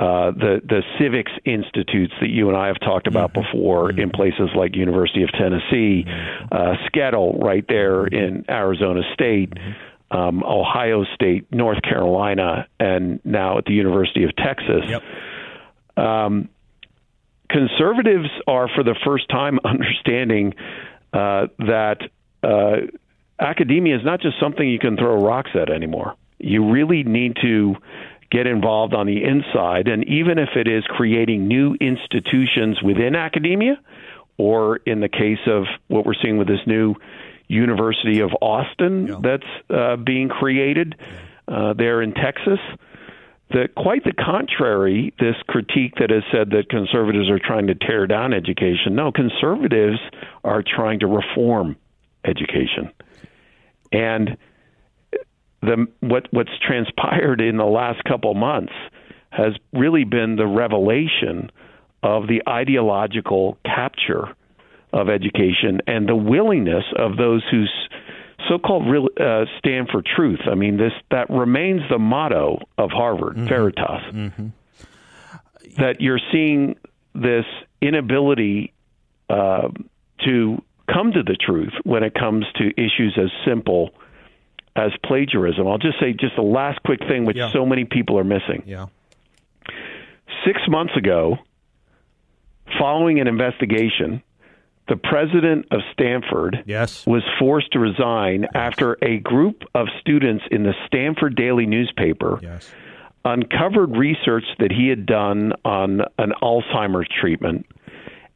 Uh, 0.00 0.32
the 0.32 0.60
the 0.64 0.82
civics 0.98 1.30
institutes 1.44 2.12
that 2.20 2.28
you 2.28 2.48
and 2.48 2.56
I 2.56 2.66
have 2.66 2.80
talked 2.80 3.06
about 3.06 3.32
before 3.32 3.90
in 3.90 4.10
places 4.10 4.50
like 4.56 4.74
University 4.74 5.22
of 5.22 5.30
Tennessee, 5.30 6.04
uh, 6.50 6.74
Skettle 6.86 7.38
right 7.38 7.64
there 7.68 8.04
in 8.04 8.44
Arizona 8.50 9.02
State, 9.14 9.52
um, 10.10 10.42
Ohio 10.42 11.04
State, 11.14 11.46
North 11.52 11.80
Carolina, 11.82 12.66
and 12.80 13.20
now 13.24 13.58
at 13.58 13.66
the 13.66 13.72
University 13.72 14.24
of 14.24 14.34
Texas. 14.34 14.82
Um, 15.96 16.48
conservatives 17.48 18.28
are 18.48 18.68
for 18.74 18.82
the 18.82 18.96
first 19.04 19.28
time 19.28 19.60
understanding 19.64 20.54
uh, 21.12 21.46
that 21.58 21.98
uh, 22.42 22.76
academia 23.38 23.96
is 23.96 24.04
not 24.04 24.20
just 24.20 24.40
something 24.40 24.68
you 24.68 24.78
can 24.78 24.96
throw 24.96 25.24
rocks 25.24 25.50
at 25.54 25.70
anymore. 25.70 26.16
You 26.38 26.70
really 26.70 27.04
need 27.04 27.36
to 27.42 27.76
get 28.30 28.46
involved 28.46 28.94
on 28.94 29.06
the 29.06 29.22
inside, 29.22 29.88
and 29.88 30.06
even 30.08 30.38
if 30.38 30.50
it 30.56 30.68
is 30.68 30.84
creating 30.88 31.46
new 31.48 31.74
institutions 31.80 32.82
within 32.82 33.14
academia, 33.14 33.78
or 34.36 34.76
in 34.78 35.00
the 35.00 35.08
case 35.08 35.38
of 35.46 35.64
what 35.88 36.04
we're 36.04 36.14
seeing 36.20 36.38
with 36.38 36.48
this 36.48 36.66
new 36.66 36.94
University 37.46 38.20
of 38.20 38.30
Austin 38.40 39.20
that's 39.22 39.44
uh, 39.70 39.96
being 39.96 40.28
created 40.28 40.96
uh, 41.46 41.74
there 41.74 42.02
in 42.02 42.14
Texas 42.14 42.58
the 43.50 43.68
quite 43.76 44.02
the 44.04 44.12
contrary 44.12 45.14
this 45.20 45.36
critique 45.46 45.94
that 46.00 46.10
has 46.10 46.22
said 46.32 46.50
that 46.50 46.68
conservatives 46.68 47.28
are 47.30 47.38
trying 47.38 47.66
to 47.68 47.74
tear 47.74 48.06
down 48.06 48.32
education. 48.32 48.94
No 48.94 49.12
conservatives 49.12 49.98
are 50.42 50.62
trying 50.62 51.00
to 51.00 51.06
reform 51.06 51.76
education. 52.24 52.90
And 53.92 54.36
the 55.64 55.86
what 56.00 56.28
what's 56.30 56.56
transpired 56.66 57.40
in 57.40 57.56
the 57.56 57.64
last 57.64 58.02
couple 58.04 58.34
months 58.34 58.72
has 59.30 59.54
really 59.72 60.04
been 60.04 60.36
the 60.36 60.46
revelation 60.46 61.50
of 62.02 62.28
the 62.28 62.42
ideological 62.48 63.58
capture 63.64 64.28
of 64.92 65.08
education 65.08 65.80
and 65.86 66.08
the 66.08 66.14
willingness 66.14 66.84
of 66.96 67.16
those 67.16 67.42
who 67.50 67.64
so-called 68.48 68.86
real, 68.88 69.08
uh, 69.18 69.44
stand 69.58 69.88
for 69.90 70.02
truth. 70.02 70.40
I 70.50 70.54
mean, 70.54 70.76
this 70.76 70.92
that 71.10 71.30
remains 71.30 71.80
the 71.90 71.98
motto 71.98 72.58
of 72.78 72.90
Harvard, 72.90 73.36
Veritas. 73.48 74.02
That 75.78 76.00
you're 76.00 76.20
seeing 76.30 76.76
this 77.14 77.46
inability 77.80 78.72
uh, 79.28 79.68
to 80.24 80.62
come 80.92 81.12
to 81.12 81.22
the 81.22 81.34
truth 81.34 81.72
when 81.84 82.02
it 82.02 82.14
comes 82.14 82.44
to 82.56 82.70
issues 82.76 83.18
as 83.20 83.30
simple 83.46 83.90
as 84.76 84.90
plagiarism. 85.04 85.66
I'll 85.68 85.78
just 85.78 86.00
say 86.00 86.12
just 86.12 86.34
the 86.36 86.42
last 86.42 86.82
quick 86.84 87.00
thing, 87.08 87.24
which 87.24 87.36
Yeah. 87.36 87.50
so 87.52 87.64
many 87.64 87.84
people 87.84 88.18
are 88.18 88.24
missing 88.24 88.62
Yeah. 88.66 88.86
six 90.44 90.60
months 90.68 90.96
ago, 90.96 91.38
following 92.78 93.20
an 93.20 93.28
investigation, 93.28 94.22
the 94.88 94.96
president 94.96 95.66
of 95.70 95.80
Stanford 95.92 96.62
Yes. 96.66 97.06
was 97.06 97.22
forced 97.38 97.72
to 97.72 97.78
resign 97.78 98.46
after 98.54 98.98
a 99.00 99.18
group 99.18 99.64
of 99.74 99.88
students 100.00 100.44
in 100.50 100.62
the 100.64 100.74
Stanford 100.86 101.36
Daily 101.36 101.66
newspaper 101.66 102.38
Yes. 102.42 102.74
uncovered 103.24 103.96
research 103.96 104.44
that 104.58 104.72
he 104.72 104.88
had 104.88 105.06
done 105.06 105.52
on 105.64 106.02
an 106.18 106.32
Alzheimer's 106.42 107.08
treatment 107.08 107.64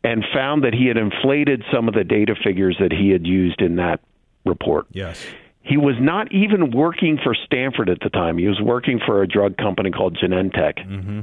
and 0.05 0.25
found 0.33 0.63
that 0.65 0.73
he 0.73 0.87
had 0.87 0.97
inflated 0.97 1.65
some 1.71 1.89
of 1.89 1.95
the 1.95 2.05
data 2.05 2.35
figures 2.43 2.77
that 2.79 2.93
he 2.93 3.11
had 3.11 3.27
used 3.27 3.61
in 3.61 3.77
that 3.77 4.01
report. 4.47 4.87
Yes. 4.93 5.31
He 5.63 5.77
was 5.77 5.97
not 6.01 6.33
even 6.33 6.71
working 6.71 7.19
for 7.23 7.35
Stanford 7.35 7.91
at 7.91 8.01
the 8.01 8.09
time. 8.09 8.39
He 8.39 8.47
was 8.47 8.61
working 8.61 9.01
for 9.05 9.23
a 9.23 9.29
drug 9.29 9.57
company 9.57 9.91
called 9.91 10.17
Genentech. 10.17 10.79
Mm-hmm. 10.79 11.21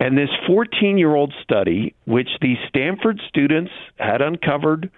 And 0.00 0.18
this 0.18 0.28
14 0.46 0.98
year 0.98 1.14
old 1.14 1.32
study, 1.42 1.94
which 2.04 2.28
the 2.40 2.56
Stanford 2.68 3.20
students 3.28 3.70
had 3.98 4.20
uncovered 4.20 4.90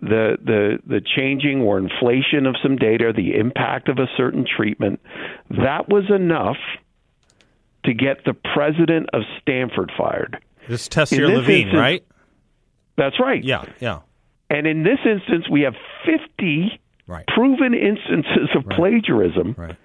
the, 0.00 0.38
the, 0.42 0.78
the 0.86 1.00
changing 1.00 1.60
or 1.60 1.78
inflation 1.78 2.46
of 2.46 2.56
some 2.62 2.76
data, 2.76 3.12
the 3.14 3.34
impact 3.34 3.88
of 3.88 3.98
a 3.98 4.06
certain 4.16 4.46
treatment, 4.46 5.00
that 5.50 5.88
was 5.88 6.04
enough 6.10 6.56
to 7.84 7.92
get 7.92 8.24
the 8.24 8.34
president 8.34 9.10
of 9.12 9.22
Stanford 9.42 9.92
fired. 9.98 10.38
This 10.68 10.82
is 10.82 10.88
Tessier 10.88 11.26
this 11.26 11.36
Lavigne, 11.38 11.62
instance- 11.62 11.78
right? 11.78 12.04
That's 12.96 13.18
right. 13.18 13.42
Yeah. 13.42 13.64
Yeah. 13.80 14.00
And 14.50 14.66
in 14.66 14.82
this 14.82 14.98
instance, 15.04 15.48
we 15.50 15.62
have 15.62 15.74
50 16.04 16.78
Right. 17.10 17.26
proven 17.26 17.74
instances 17.74 18.48
of 18.56 18.64
plagiarism, 18.70 19.54
Right. 19.58 19.76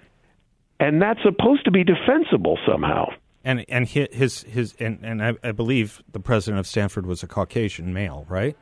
and 0.80 1.02
that's 1.02 1.20
supposed 1.22 1.64
to 1.64 1.70
be 1.70 1.82
defensible 1.84 2.56
somehow. 2.66 3.06
And 3.44 3.64
and 3.68 3.88
hi- 3.88 4.08
his 4.12 4.42
his 4.44 4.74
and 4.80 4.98
and 5.02 5.22
I, 5.22 5.34
I 5.42 5.52
believe 5.52 6.02
the 6.12 6.20
president 6.20 6.58
of 6.60 6.66
Stanford 6.66 7.04
was 7.06 7.22
a 7.22 7.26
Caucasian 7.26 7.92
male, 7.92 8.24
right? 8.28 8.56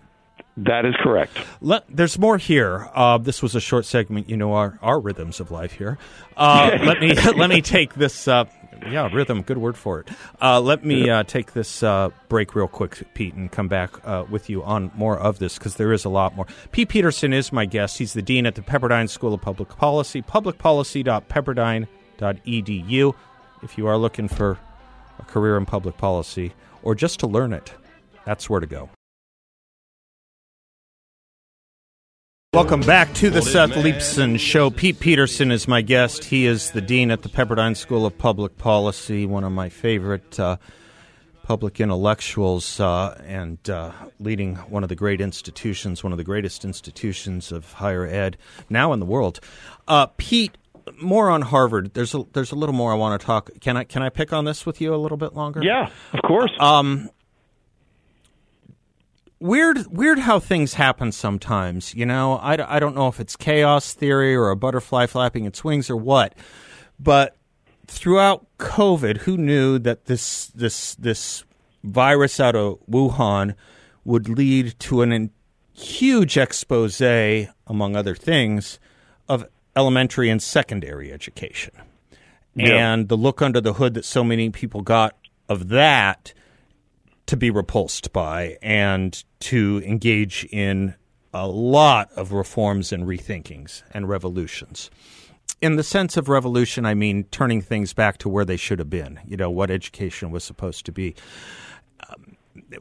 That 0.57 0.85
is 0.85 0.94
correct. 1.03 1.37
Let, 1.61 1.85
there's 1.88 2.18
more 2.18 2.38
here. 2.38 2.88
Uh, 2.94 3.18
this 3.18 3.42
was 3.42 3.55
a 3.55 3.61
short 3.61 3.85
segment. 3.87 4.29
You 4.29 4.37
know 4.37 4.53
our, 4.55 4.79
our 4.83 5.00
rhythms 5.00 5.40
of 5.40 5.50
life 5.50 5.72
here. 5.72 5.98
Uh, 6.37 6.79
let 6.85 7.00
me 7.00 7.12
let 7.37 7.50
me 7.50 7.61
take 7.61 7.94
this. 7.94 8.29
Uh, 8.29 8.44
yeah, 8.90 9.09
rhythm. 9.12 9.42
Good 9.42 9.59
word 9.59 9.77
for 9.77 10.01
it. 10.01 10.09
Uh, 10.40 10.61
let 10.61 10.85
me 10.85 11.11
uh, 11.11 11.25
take 11.25 11.53
this 11.53 11.83
uh, 11.83 12.11
break 12.29 12.55
real 12.55 12.68
quick, 12.68 13.03
Pete, 13.14 13.35
and 13.35 13.51
come 13.51 13.66
back 13.68 13.90
uh, 14.07 14.25
with 14.29 14.49
you 14.51 14.62
on 14.62 14.90
more 14.94 15.18
of 15.18 15.38
this 15.38 15.59
because 15.59 15.77
there 15.77 15.92
is 15.92 16.05
a 16.05 16.09
lot 16.09 16.37
more. 16.37 16.47
Pete 16.73 16.88
Peterson 16.88 17.33
is 17.33 17.53
my 17.53 17.66
guest. 17.66 17.99
He's 17.99 18.12
the 18.12 18.23
dean 18.23 18.47
at 18.47 18.55
the 18.55 18.62
Pepperdine 18.62 19.09
School 19.09 19.35
of 19.35 19.40
Public 19.40 19.70
Policy. 19.70 20.23
Publicpolicy.pepperdine.edu. 20.23 23.14
If 23.62 23.79
you 23.79 23.87
are 23.87 23.97
looking 23.97 24.29
for 24.29 24.59
a 25.18 25.25
career 25.25 25.57
in 25.57 25.66
public 25.66 25.97
policy 25.97 26.53
or 26.83 26.94
just 26.94 27.18
to 27.20 27.27
learn 27.27 27.53
it, 27.53 27.73
that's 28.25 28.51
where 28.51 28.61
to 28.61 28.66
go. 28.66 28.90
Welcome 32.54 32.82
back 32.82 33.12
to 33.14 33.30
the 33.30 33.42
Seth 33.42 33.70
Leibsohn 33.70 34.38
Show. 34.38 34.70
Pete 34.70 35.00
Peterson 35.00 35.50
is 35.50 35.66
my 35.66 35.82
guest. 35.82 36.22
He 36.22 36.46
is 36.46 36.70
the 36.70 36.80
dean 36.80 37.10
at 37.10 37.22
the 37.22 37.28
Pepperdine 37.28 37.76
School 37.76 38.06
of 38.06 38.16
Public 38.16 38.56
Policy, 38.58 39.26
one 39.26 39.42
of 39.42 39.50
my 39.50 39.68
favorite 39.68 40.38
uh, 40.38 40.58
public 41.42 41.80
intellectuals, 41.80 42.78
uh, 42.78 43.20
and 43.26 43.58
uh, 43.68 43.90
leading 44.20 44.54
one 44.54 44.84
of 44.84 44.88
the 44.88 44.94
great 44.94 45.20
institutions, 45.20 46.04
one 46.04 46.12
of 46.12 46.16
the 46.16 46.22
greatest 46.22 46.64
institutions 46.64 47.50
of 47.50 47.72
higher 47.72 48.06
ed 48.06 48.38
now 48.70 48.92
in 48.92 49.00
the 49.00 49.06
world. 49.06 49.40
Uh, 49.88 50.06
Pete, 50.16 50.56
more 51.02 51.30
on 51.30 51.42
Harvard. 51.42 51.92
There's 51.94 52.14
a, 52.14 52.24
there's 52.34 52.52
a 52.52 52.56
little 52.56 52.74
more 52.74 52.92
I 52.92 52.94
want 52.94 53.20
to 53.20 53.26
talk. 53.26 53.50
Can 53.60 53.76
I 53.76 53.82
can 53.82 54.00
I 54.02 54.10
pick 54.10 54.32
on 54.32 54.44
this 54.44 54.64
with 54.64 54.80
you 54.80 54.94
a 54.94 54.96
little 54.96 55.18
bit 55.18 55.34
longer? 55.34 55.60
Yeah, 55.60 55.90
of 56.12 56.20
course. 56.22 56.52
Um, 56.60 57.10
weird 59.44 59.87
weird 59.88 60.18
how 60.18 60.38
things 60.38 60.74
happen 60.74 61.12
sometimes 61.12 61.94
you 61.94 62.07
know 62.07 62.35
I, 62.37 62.76
I 62.76 62.78
don't 62.78 62.94
know 62.94 63.09
if 63.09 63.20
it's 63.20 63.37
chaos 63.37 63.92
theory 63.92 64.35
or 64.35 64.50
a 64.50 64.57
butterfly 64.57 65.07
flapping 65.07 65.44
its 65.44 65.62
wings 65.62 65.90
or 65.90 65.96
what 65.96 66.35
but 66.98 67.37
throughout 67.87 68.46
covid 68.59 69.18
who 69.18 69.37
knew 69.37 69.78
that 69.80 70.07
this 70.07 70.46
this 70.54 70.94
this 70.94 71.44
virus 71.83 72.40
out 72.40 72.57
of 72.57 72.78
wuhan 72.90 73.54
would 74.04 74.28
lead 74.28 74.78
to 74.78 75.02
an 75.02 75.12
in, 75.12 75.30
huge 75.72 76.37
expose 76.37 77.00
among 77.00 77.96
other 77.96 78.14
things 78.14 78.78
of 79.28 79.46
elementary 79.74 80.30
and 80.30 80.42
secondary 80.42 81.12
education. 81.12 81.72
Yeah. 82.54 82.92
And 82.92 83.09
the 83.09 83.16
look 83.16 83.42
under 83.42 83.61
the 83.61 83.74
hood 83.74 83.94
that 83.94 84.04
so 84.04 84.22
many 84.22 84.50
people 84.50 84.83
got 84.83 85.16
of 85.48 85.68
that 85.68 86.33
to 87.26 87.37
be 87.37 87.50
repulsed 87.50 88.12
by 88.12 88.58
and 88.62 89.24
to 89.40 89.82
engage 89.84 90.46
in 90.50 90.94
a 91.32 91.48
lot 91.48 92.10
of 92.12 92.32
reforms 92.32 92.92
and 92.92 93.04
rethinkings 93.06 93.82
and 93.92 94.08
revolutions. 94.08 94.90
In 95.60 95.76
the 95.76 95.82
sense 95.82 96.16
of 96.16 96.28
revolution, 96.28 96.87
I 96.87 96.94
mean 96.94 97.24
turning 97.24 97.60
things 97.60 97.92
back 97.92 98.18
to 98.18 98.28
where 98.28 98.44
they 98.44 98.56
should 98.56 98.78
have 98.78 98.90
been, 98.90 99.18
you 99.26 99.37
know, 99.37 99.50
what 99.50 99.70
education 99.70 100.30
was 100.30 100.44
supposed 100.44 100.87
to 100.87 100.92
be 100.92 101.14
um, 102.08 102.37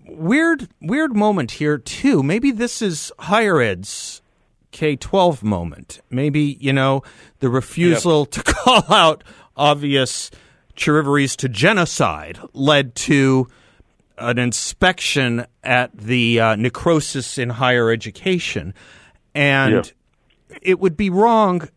weird 0.06 0.67
weird 0.82 1.15
moment 1.15 1.51
here 1.51 1.77
too. 1.77 2.21
Maybe 2.21 2.51
this 2.51 2.82
is 2.82 3.12
higher 3.19 3.62
ed's 3.62 4.21
K 4.71 4.95
twelve 4.95 5.43
moment. 5.43 6.01
Maybe 6.10 6.58
you 6.60 6.73
know 6.73 7.03
the 7.39 7.49
refusal 7.49 8.25
to 8.27 8.43
call 8.53 8.84
out 8.93 9.23
obvious 9.56 10.29
charivaries 10.75 11.36
to 11.38 11.49
genocide 11.49 12.39
led 12.53 12.95
to 12.95 13.47
an 14.17 14.38
inspection 14.38 15.45
at 15.63 15.95
the 15.97 16.39
uh, 16.39 16.56
necrosis 16.56 17.38
in 17.38 17.49
higher 17.49 17.91
education, 17.91 18.73
and 19.34 19.91
it 20.62 20.80
would 20.80 20.95
be 20.95 21.10
wrong 21.10 21.67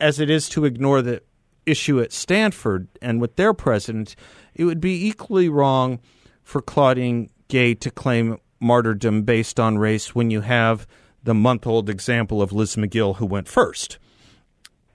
as 0.00 0.20
it 0.20 0.30
is 0.30 0.48
to 0.50 0.64
ignore 0.64 1.02
the 1.02 1.22
issue 1.66 2.00
at 2.00 2.12
Stanford 2.12 2.88
and 3.00 3.20
with 3.20 3.36
their 3.36 3.54
president. 3.54 4.16
It 4.54 4.64
would 4.64 4.80
be 4.80 5.06
equally 5.06 5.48
wrong 5.48 6.00
for 6.42 6.60
Claudine 6.60 7.30
Gay 7.48 7.74
to 7.74 7.90
claim 7.90 8.38
martyrdom 8.60 9.22
based 9.22 9.60
on 9.60 9.78
race 9.78 10.14
when 10.14 10.30
you 10.30 10.40
have 10.40 10.86
the 11.22 11.34
month 11.34 11.66
old 11.66 11.88
example 11.88 12.42
of 12.42 12.52
Liz 12.52 12.76
Magill 12.76 13.16
who 13.16 13.26
went 13.26 13.48
first. 13.48 13.98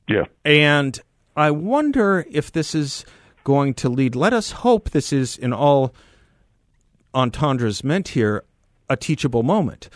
Yeah. 0.08 0.26
And 0.44 1.00
I 1.36 1.52
wonder 1.52 2.26
if 2.30 2.52
this 2.52 2.74
is 2.74 3.06
going 3.44 3.74
to 3.76 3.90
lead, 3.90 4.16
let 4.16 4.34
us 4.34 4.52
hope 4.52 4.90
this 4.90 5.14
is 5.14 5.38
in 5.38 5.54
all 5.54 5.94
entendres 7.14 7.84
meant 7.84 8.10
here, 8.10 8.44
a 8.90 8.96
teachable 8.98 9.44
moment. 9.44 9.90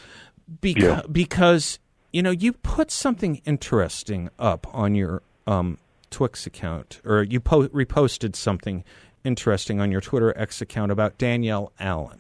Beca- 0.62 0.76
Yeah. 0.82 1.02
Because, 1.12 1.80
you 2.12 2.22
know, 2.22 2.32
you 2.32 2.54
put 2.54 2.92
something 2.92 3.42
interesting 3.46 4.30
up 4.40 4.68
on 4.74 4.96
your 4.96 5.22
um, 5.48 5.78
Twix 6.10 6.46
account, 6.46 7.02
or 7.06 7.24
you 7.24 7.40
po- 7.40 7.68
reposted 7.70 8.36
something 8.36 8.84
interesting 9.24 9.80
on 9.80 9.92
your 9.92 10.02
Twitter 10.02 10.38
X 10.38 10.62
account 10.62 10.92
about 10.92 11.18
Danielle 11.18 11.72
Allen. 11.80 12.20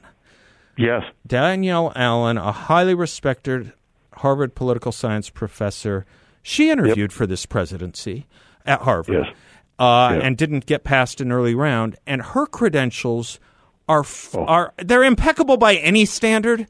Yes. 0.77 1.03
Danielle 1.27 1.91
Allen, 1.95 2.37
a 2.37 2.51
highly 2.51 2.95
respected 2.95 3.73
Harvard 4.13 4.55
political 4.55 4.91
science 4.91 5.29
professor, 5.29 6.05
she 6.41 6.69
interviewed 6.71 7.13
for 7.13 7.27
this 7.27 7.45
presidency 7.45 8.25
at 8.65 8.81
Harvard 8.81 9.25
Yes. 9.27 9.35
uh, 9.79 10.17
and 10.21 10.37
didn't 10.37 10.65
get 10.65 10.83
past 10.83 11.21
an 11.21 11.31
early 11.31 11.53
round. 11.55 11.95
And 12.07 12.21
her 12.21 12.45
credentials 12.45 13.39
are 13.87 14.01
f- 14.01 14.35
Oh. 14.35 14.45
are 14.45 14.73
they're 14.77 15.03
impeccable 15.03 15.57
by 15.57 15.75
any 15.75 16.05
standard. 16.05 16.67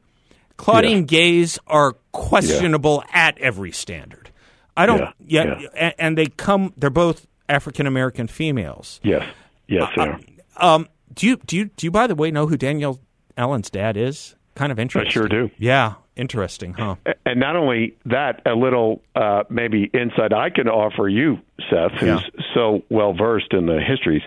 Claudine 0.56 0.98
Yeah. 0.98 1.04
Gay's 1.04 1.58
are 1.66 1.94
questionable 2.12 3.02
at 3.12 3.36
every 3.38 3.72
standard. 3.72 4.30
I 4.76 4.86
don't. 4.86 5.00
Yeah, 5.24 5.44
Yeah, 5.60 5.60
yeah. 5.74 5.92
and 5.98 6.18
they 6.18 6.26
come. 6.26 6.72
They're 6.76 6.90
both 6.90 7.26
African 7.48 7.86
American 7.86 8.26
females. 8.26 9.00
Yes. 9.02 9.24
Yes, 9.68 9.90
they 9.96 10.02
are. 10.02 10.20
Um, 10.56 10.88
do 11.14 11.26
you 11.26 11.36
do 11.46 11.56
you 11.56 11.64
do 11.76 11.86
you 11.86 11.90
by 11.90 12.06
the 12.06 12.14
way 12.14 12.30
know 12.30 12.46
who 12.46 12.56
Danielle 12.56 12.98
Allen's 13.36 13.70
dad 13.70 13.96
is? 13.96 14.34
Kind 14.54 14.70
of 14.70 14.78
interesting. 14.78 15.08
I 15.10 15.12
sure 15.12 15.28
do. 15.28 15.50
Yeah, 15.58 15.94
interesting, 16.14 16.74
huh? 16.74 16.94
And 17.26 17.40
not 17.40 17.56
only 17.56 17.96
that, 18.06 18.40
a 18.46 18.54
little 18.54 19.02
uh, 19.16 19.42
maybe 19.50 19.90
insight 19.92 20.32
I 20.32 20.50
can 20.50 20.68
offer 20.68 21.08
you, 21.08 21.38
Seth, 21.68 21.90
who's 21.98 22.22
so 22.54 22.82
well 22.88 23.12
versed 23.14 23.52
in 23.52 23.66
the 23.66 23.80
histories. 23.80 24.22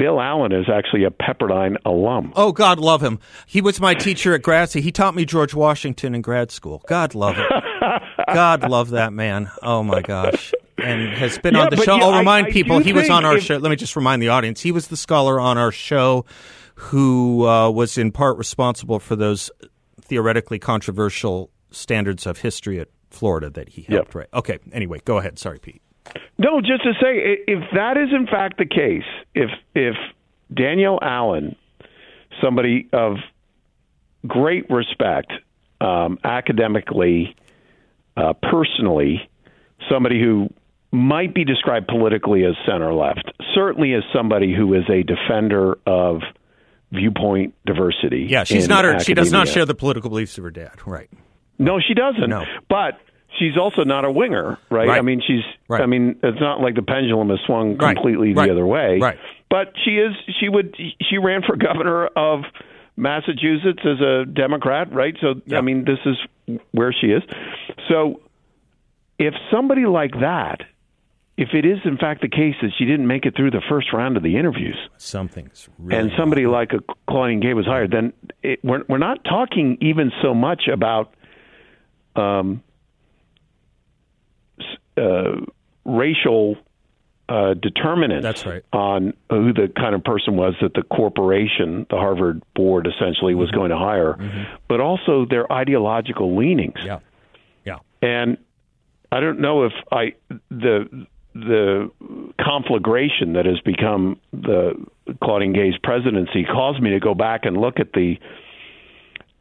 Bill 0.00 0.18
Allen 0.18 0.50
is 0.52 0.66
actually 0.72 1.04
a 1.04 1.10
Pepperdine 1.10 1.76
alum. 1.84 2.32
Oh, 2.34 2.52
God 2.52 2.78
love 2.78 3.02
him. 3.02 3.18
He 3.46 3.60
was 3.60 3.80
my 3.80 3.92
teacher 3.92 4.34
at 4.34 4.40
school. 4.40 4.80
He 4.80 4.90
taught 4.90 5.14
me 5.14 5.26
George 5.26 5.52
Washington 5.52 6.14
in 6.14 6.22
grad 6.22 6.50
school. 6.50 6.82
God 6.88 7.14
love 7.14 7.36
it. 7.38 7.46
God 8.34 8.70
love 8.70 8.90
that 8.90 9.12
man. 9.12 9.50
Oh 9.62 9.82
my 9.82 10.00
gosh. 10.00 10.52
And 10.78 11.10
has 11.18 11.38
been 11.38 11.54
Yeah, 11.54 11.64
on 11.64 11.70
the 11.70 11.76
show. 11.76 11.96
yeah, 11.96 12.04
I'll 12.04 12.14
I- 12.14 12.18
remind 12.20 12.46
I 12.46 12.50
people 12.50 12.78
do 12.78 12.84
he 12.84 12.94
was 12.94 13.10
on 13.10 13.26
our 13.26 13.36
if- 13.36 13.44
show. 13.44 13.58
Let 13.58 13.68
me 13.68 13.76
just 13.76 13.94
remind 13.94 14.22
the 14.22 14.28
audience. 14.30 14.62
He 14.62 14.72
was 14.72 14.88
the 14.88 14.96
scholar 14.96 15.38
on 15.38 15.58
our 15.58 15.70
show 15.72 16.24
who 16.76 17.46
uh, 17.46 17.68
was 17.70 17.98
in 17.98 18.10
part 18.10 18.38
responsible 18.38 18.98
for 19.00 19.16
those 19.16 19.50
theoretically 20.00 20.58
controversial 20.58 21.50
standards 21.72 22.26
of 22.26 22.38
history 22.38 22.80
at 22.80 22.88
Florida 23.10 23.50
that 23.50 23.68
he 23.68 23.82
helped 23.82 24.08
Yep. 24.08 24.14
write. 24.14 24.28
Okay. 24.32 24.58
Anyway, 24.72 25.00
go 25.04 25.18
ahead. 25.18 25.38
Sorry, 25.38 25.58
Pete. 25.58 25.82
No, 26.38 26.60
just 26.60 26.82
to 26.84 26.92
say, 26.94 27.38
if 27.46 27.62
that 27.74 27.96
is 27.96 28.08
in 28.12 28.26
fact 28.26 28.58
the 28.58 28.66
case, 28.66 29.04
if 29.34 29.50
if 29.74 29.94
Danielle 30.52 30.98
Allen, 31.02 31.56
somebody 32.42 32.88
of 32.92 33.16
great 34.26 34.68
respect, 34.70 35.32
um, 35.80 36.18
academically, 36.24 37.36
uh, 38.16 38.32
personally, 38.42 39.28
somebody 39.90 40.20
who 40.20 40.48
might 40.92 41.34
be 41.34 41.44
described 41.44 41.88
politically 41.88 42.44
as 42.44 42.54
center 42.66 42.92
left, 42.92 43.30
certainly 43.54 43.94
as 43.94 44.02
somebody 44.12 44.54
who 44.54 44.74
is 44.74 44.84
a 44.88 45.02
defender 45.02 45.78
of 45.86 46.22
viewpoint 46.90 47.54
diversity. 47.66 48.26
Yeah, 48.28 48.44
she's 48.44 48.68
not. 48.68 48.84
Her, 48.84 48.98
she 48.98 49.14
does 49.14 49.30
not 49.30 49.48
share 49.48 49.64
the 49.64 49.74
political 49.74 50.10
beliefs 50.10 50.36
of 50.38 50.44
her 50.44 50.50
dad. 50.50 50.86
Right. 50.86 51.08
No, 51.58 51.78
she 51.78 51.94
doesn't. 51.94 52.28
No. 52.28 52.44
But 52.68 52.94
she's 53.38 53.56
also 53.56 53.84
not 53.84 54.04
a 54.04 54.10
winger, 54.10 54.58
right? 54.70 54.88
Right. 54.88 54.98
I 54.98 55.02
mean, 55.02 55.20
she's. 55.26 55.42
Right. 55.68 55.82
I 55.82 55.86
mean, 55.86 56.18
it's 56.22 56.40
not 56.40 56.60
like 56.60 56.74
the 56.74 56.82
pendulum 56.82 57.30
has 57.30 57.38
swung 57.46 57.78
completely 57.78 58.34
Right. 58.34 58.46
the 58.46 58.52
other 58.52 58.66
way. 58.66 58.98
Right. 59.00 59.18
But 59.48 59.72
she 59.84 59.92
is. 59.92 60.12
She 60.40 60.48
would. 60.48 60.76
She 61.08 61.18
ran 61.18 61.42
for 61.42 61.56
governor 61.68 62.06
of 62.06 62.40
Massachusetts 62.96 63.80
as 63.84 64.00
a 64.00 64.24
Democrat, 64.26 64.92
right? 64.92 65.16
So 65.20 65.40
Yeah. 65.46 65.58
I 65.58 65.60
mean, 65.60 65.84
this 65.84 65.98
is 66.04 66.58
where 66.72 66.92
she 66.92 67.08
is. 67.08 67.22
So 67.88 68.20
if 69.18 69.34
somebody 69.50 69.86
like 69.86 70.12
that. 70.20 70.62
If 71.36 71.54
it 71.54 71.64
is 71.64 71.78
in 71.86 71.96
fact 71.96 72.20
the 72.20 72.28
case 72.28 72.54
that 72.60 72.70
she 72.76 72.84
didn't 72.84 73.06
make 73.06 73.24
it 73.24 73.34
through 73.34 73.50
the 73.52 73.62
first 73.66 73.94
round 73.94 74.18
of 74.18 74.22
the 74.22 74.36
interviews, 74.36 74.76
Something's 74.98 75.70
really 75.78 75.98
and 75.98 76.10
somebody 76.18 76.46
like 76.46 76.72
a 76.74 76.80
Claudine 77.08 77.40
Gay 77.40 77.54
was 77.54 77.64
hired, 77.64 77.90
then 77.92 78.12
it, 78.42 78.60
we're 78.62 78.82
we're 78.90 78.98
not 78.98 79.24
talking 79.24 79.78
even 79.80 80.12
so 80.20 80.34
much 80.34 80.68
about 80.70 81.14
um, 82.14 82.62
uh, 85.00 85.40
racial 85.84 86.56
uh, 87.28 87.54
determinants. 87.54 88.22
That's 88.24 88.44
right. 88.44 88.64
On 88.72 89.12
who 89.30 89.52
the 89.52 89.72
kind 89.76 89.94
of 89.94 90.02
person 90.02 90.36
was 90.36 90.54
that 90.60 90.74
the 90.74 90.82
corporation, 90.82 91.86
the 91.88 91.96
Harvard 91.96 92.42
board, 92.54 92.86
essentially 92.86 93.32
Mm-hmm. 93.32 93.40
was 93.40 93.50
going 93.52 93.70
to 93.70 93.78
hire, 93.78 94.18
but 94.68 94.80
also 94.80 95.26
their 95.30 95.50
ideological 95.52 96.36
leanings. 96.36 96.78
Yeah. 96.84 96.98
Yeah. 97.64 97.78
And 98.02 98.36
I 99.12 99.20
don't 99.20 99.40
know 99.40 99.64
if 99.64 99.72
I 99.92 100.14
the 100.50 101.06
the 101.34 101.90
conflagration 102.44 103.34
that 103.34 103.46
has 103.46 103.60
become 103.60 104.18
the 104.32 104.74
Claudine 105.22 105.52
Gay's 105.52 105.78
presidency 105.82 106.44
caused 106.44 106.82
me 106.82 106.90
to 106.90 106.98
go 107.00 107.14
back 107.14 107.44
and 107.44 107.56
look 107.56 107.78
at 107.78 107.92
the 107.92 108.18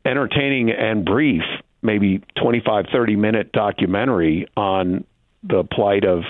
entertaining 0.05 0.69
and 0.71 1.05
brief, 1.05 1.41
maybe 1.81 2.21
25, 2.41 2.85
30 2.91 3.15
minute 3.15 3.51
documentary 3.51 4.47
on 4.55 5.03
the 5.43 5.63
plight 5.63 6.05
of 6.05 6.23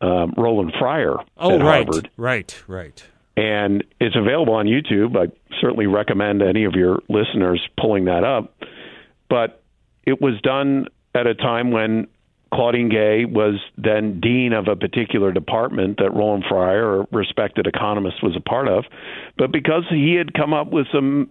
um, 0.00 0.34
Roland 0.36 0.72
Fryer 0.78 1.16
Oh, 1.36 1.54
at 1.58 1.60
right. 1.62 1.84
Harvard 1.86 2.10
Right. 2.16 2.62
Right. 2.66 3.04
and 3.36 3.84
it's 4.00 4.16
available 4.16 4.54
on 4.54 4.66
YouTube. 4.66 5.16
I 5.16 5.32
certainly 5.60 5.86
recommend 5.86 6.42
any 6.42 6.64
of 6.64 6.74
your 6.74 7.00
listeners 7.08 7.60
pulling 7.80 8.06
that 8.06 8.24
up. 8.24 8.52
But 9.30 9.62
it 10.04 10.20
was 10.20 10.40
done 10.42 10.88
at 11.14 11.26
a 11.26 11.34
time 11.34 11.70
when 11.70 12.08
Claudine 12.52 12.90
Gay 12.90 13.24
was 13.24 13.60
then 13.78 14.20
dean 14.20 14.52
of 14.52 14.68
a 14.68 14.76
particular 14.76 15.32
department 15.32 15.98
that 15.98 16.12
Roland 16.12 16.44
Fryer, 16.48 17.00
a 17.02 17.06
respected 17.12 17.66
economist, 17.66 18.22
was 18.22 18.36
a 18.36 18.40
part 18.40 18.68
of. 18.68 18.84
But 19.38 19.52
because 19.52 19.84
he 19.88 20.14
had 20.14 20.34
come 20.34 20.52
up 20.52 20.70
with 20.70 20.86
some, 20.92 21.30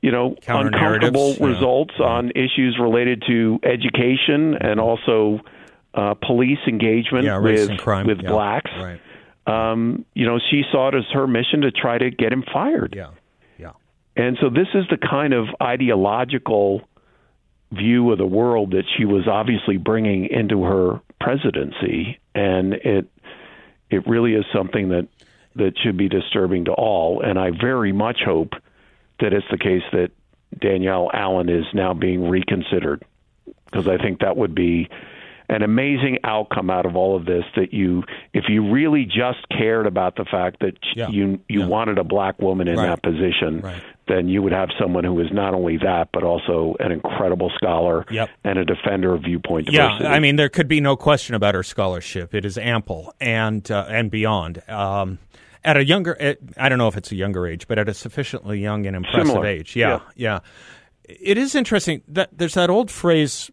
you 0.00 0.12
know, 0.12 0.36
uncomfortable 0.46 1.34
yeah. 1.40 1.46
results 1.46 1.94
on 1.98 2.30
issues 2.36 2.78
related 2.80 3.24
to 3.26 3.58
education 3.64 4.54
and 4.60 4.78
also 4.78 5.40
uh, 5.94 6.14
police 6.14 6.58
engagement 6.66 7.24
Yeah. 7.24 7.38
With 7.38 7.78
crime 7.78 8.06
with 8.06 8.20
Yeah. 8.22 8.28
blacks 8.30 8.70
Right. 8.78 9.00
um, 9.46 10.04
you 10.14 10.26
know, 10.26 10.38
she 10.50 10.64
saw 10.70 10.88
it 10.88 10.94
as 10.94 11.04
her 11.12 11.26
mission 11.26 11.62
to 11.62 11.70
try 11.70 11.98
to 11.98 12.10
get 12.10 12.32
him 12.32 12.42
fired. 12.52 12.94
Yeah. 12.96 13.08
Yeah. 13.58 13.72
And 14.16 14.36
so 14.40 14.50
this 14.50 14.68
is 14.74 14.84
the 14.90 14.98
kind 14.98 15.32
of 15.32 15.46
ideological 15.62 16.82
view 17.72 18.10
of 18.12 18.18
the 18.18 18.26
world 18.26 18.70
that 18.72 18.84
she 18.96 19.04
was 19.04 19.26
obviously 19.28 19.76
bringing 19.76 20.26
into 20.26 20.64
her 20.64 21.00
presidency, 21.20 22.18
and 22.34 22.74
it 22.74 23.06
it 23.90 24.06
really 24.06 24.34
is 24.34 24.44
something 24.52 24.90
that 24.90 25.08
that 25.56 25.76
should 25.78 25.96
be 25.96 26.08
disturbing 26.08 26.66
to 26.66 26.72
all. 26.72 27.20
And 27.22 27.38
I 27.38 27.50
very 27.50 27.92
much 27.92 28.20
hope 28.24 28.52
that 29.20 29.32
it's 29.32 29.46
the 29.50 29.58
case 29.58 29.82
that 29.92 30.10
Danielle 30.58 31.10
Allen 31.12 31.48
is 31.48 31.64
now 31.74 31.92
being 31.94 32.28
reconsidered 32.28 33.02
because 33.66 33.88
I 33.88 33.96
think 33.98 34.20
that 34.20 34.36
would 34.36 34.54
be 34.54 34.88
an 35.50 35.62
amazing 35.62 36.18
outcome 36.24 36.68
out 36.68 36.84
of 36.84 36.94
all 36.94 37.16
of 37.16 37.24
this 37.24 37.44
that 37.56 37.72
you 37.72 38.02
if 38.34 38.44
you 38.48 38.70
really 38.70 39.04
just 39.04 39.48
cared 39.50 39.86
about 39.86 40.16
the 40.16 40.24
fact 40.30 40.60
that 40.60 40.74
Yeah. 40.94 41.08
you 41.08 41.40
you 41.48 41.60
Yeah. 41.60 41.66
wanted 41.66 41.98
a 41.98 42.04
black 42.04 42.38
woman 42.40 42.68
in 42.68 42.76
Right. 42.76 42.86
that 42.88 43.02
position 43.02 43.60
Right. 43.62 43.82
then 44.08 44.28
you 44.28 44.42
would 44.42 44.52
have 44.52 44.68
someone 44.78 45.04
who 45.04 45.18
is 45.20 45.32
not 45.32 45.54
only 45.54 45.78
that 45.78 46.08
but 46.12 46.22
also 46.22 46.76
an 46.80 46.92
incredible 46.92 47.50
scholar 47.54 48.04
Yep. 48.10 48.28
and 48.44 48.58
a 48.58 48.64
defender 48.64 49.14
of 49.14 49.22
viewpoint 49.22 49.68
Yeah, 49.72 49.88
diversity. 49.88 50.06
I 50.08 50.18
mean, 50.20 50.36
there 50.36 50.48
could 50.50 50.68
be 50.68 50.80
no 50.80 50.96
question 50.96 51.34
about 51.34 51.54
her 51.54 51.62
scholarship. 51.62 52.34
It 52.34 52.44
is 52.44 52.58
ample 52.58 53.14
and 53.20 53.68
uh, 53.70 53.86
and 53.88 54.10
beyond. 54.10 54.62
Um, 54.68 55.18
at 55.64 55.76
a 55.76 55.84
younger, 55.84 56.16
at, 56.20 56.38
I 56.56 56.68
don't 56.68 56.78
know 56.78 56.88
if 56.88 56.96
it's 56.96 57.10
a 57.10 57.16
younger 57.16 57.46
age, 57.46 57.66
but 57.66 57.78
at 57.78 57.88
a 57.88 57.94
sufficiently 57.94 58.60
young 58.60 58.86
and 58.86 58.94
impressive 58.94 59.26
Similar. 59.28 59.46
age. 59.46 59.74
Yeah, 59.76 60.00
yeah, 60.14 60.38
It 61.08 61.36
is 61.38 61.54
interesting 61.54 62.02
that 62.06 62.28
there's 62.36 62.54
that 62.54 62.68
old 62.70 62.90
phrase 62.90 63.50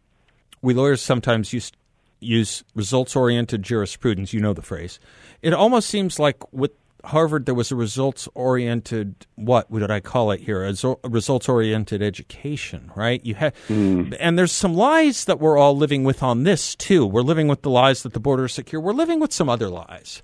we 0.62 0.73
lawyers 0.73 1.01
sometimes 1.01 1.51
use 1.53 1.71
use 2.19 2.63
results 2.73 3.15
oriented 3.15 3.63
jurisprudence. 3.63 4.34
You 4.34 4.39
know 4.39 4.54
the 4.54 4.62
phrase. 4.62 4.99
It 5.41 5.54
almost 5.54 5.89
seems 5.89 6.19
like 6.19 6.51
with 6.54 6.71
Harvard 7.06 7.45
there 7.45 7.56
was 7.56 7.71
a 7.71 7.75
results 7.75 8.28
oriented 8.34 9.28
what 9.36 9.69
would 9.69 9.89
I 9.89 9.99
call 9.99 10.32
it 10.32 10.41
here? 10.41 10.63
A 10.63 10.75
results 11.08 11.47
oriented 11.47 12.01
education, 12.01 12.91
right? 12.95 13.23
You 13.23 13.36
had, 13.36 13.54
and 13.69 14.38
there's 14.39 14.51
some 14.51 14.73
lies 14.73 15.25
that 15.25 15.39
we're 15.39 15.58
all 15.58 15.78
living 15.78 16.04
with 16.04 16.23
on 16.23 16.43
this 16.43 16.75
too. 16.75 17.06
We're 17.06 17.21
living 17.21 17.47
with 17.47 17.62
the 17.62 17.69
lies 17.69 18.04
that 18.04 18.13
the 18.13 18.19
border 18.19 18.45
is 18.45 18.54
secure. 18.54 18.82
We're 18.82 18.93
living 18.93 19.19
with 19.19 19.34
some 19.34 19.49
other 19.49 19.69
lies 19.69 20.21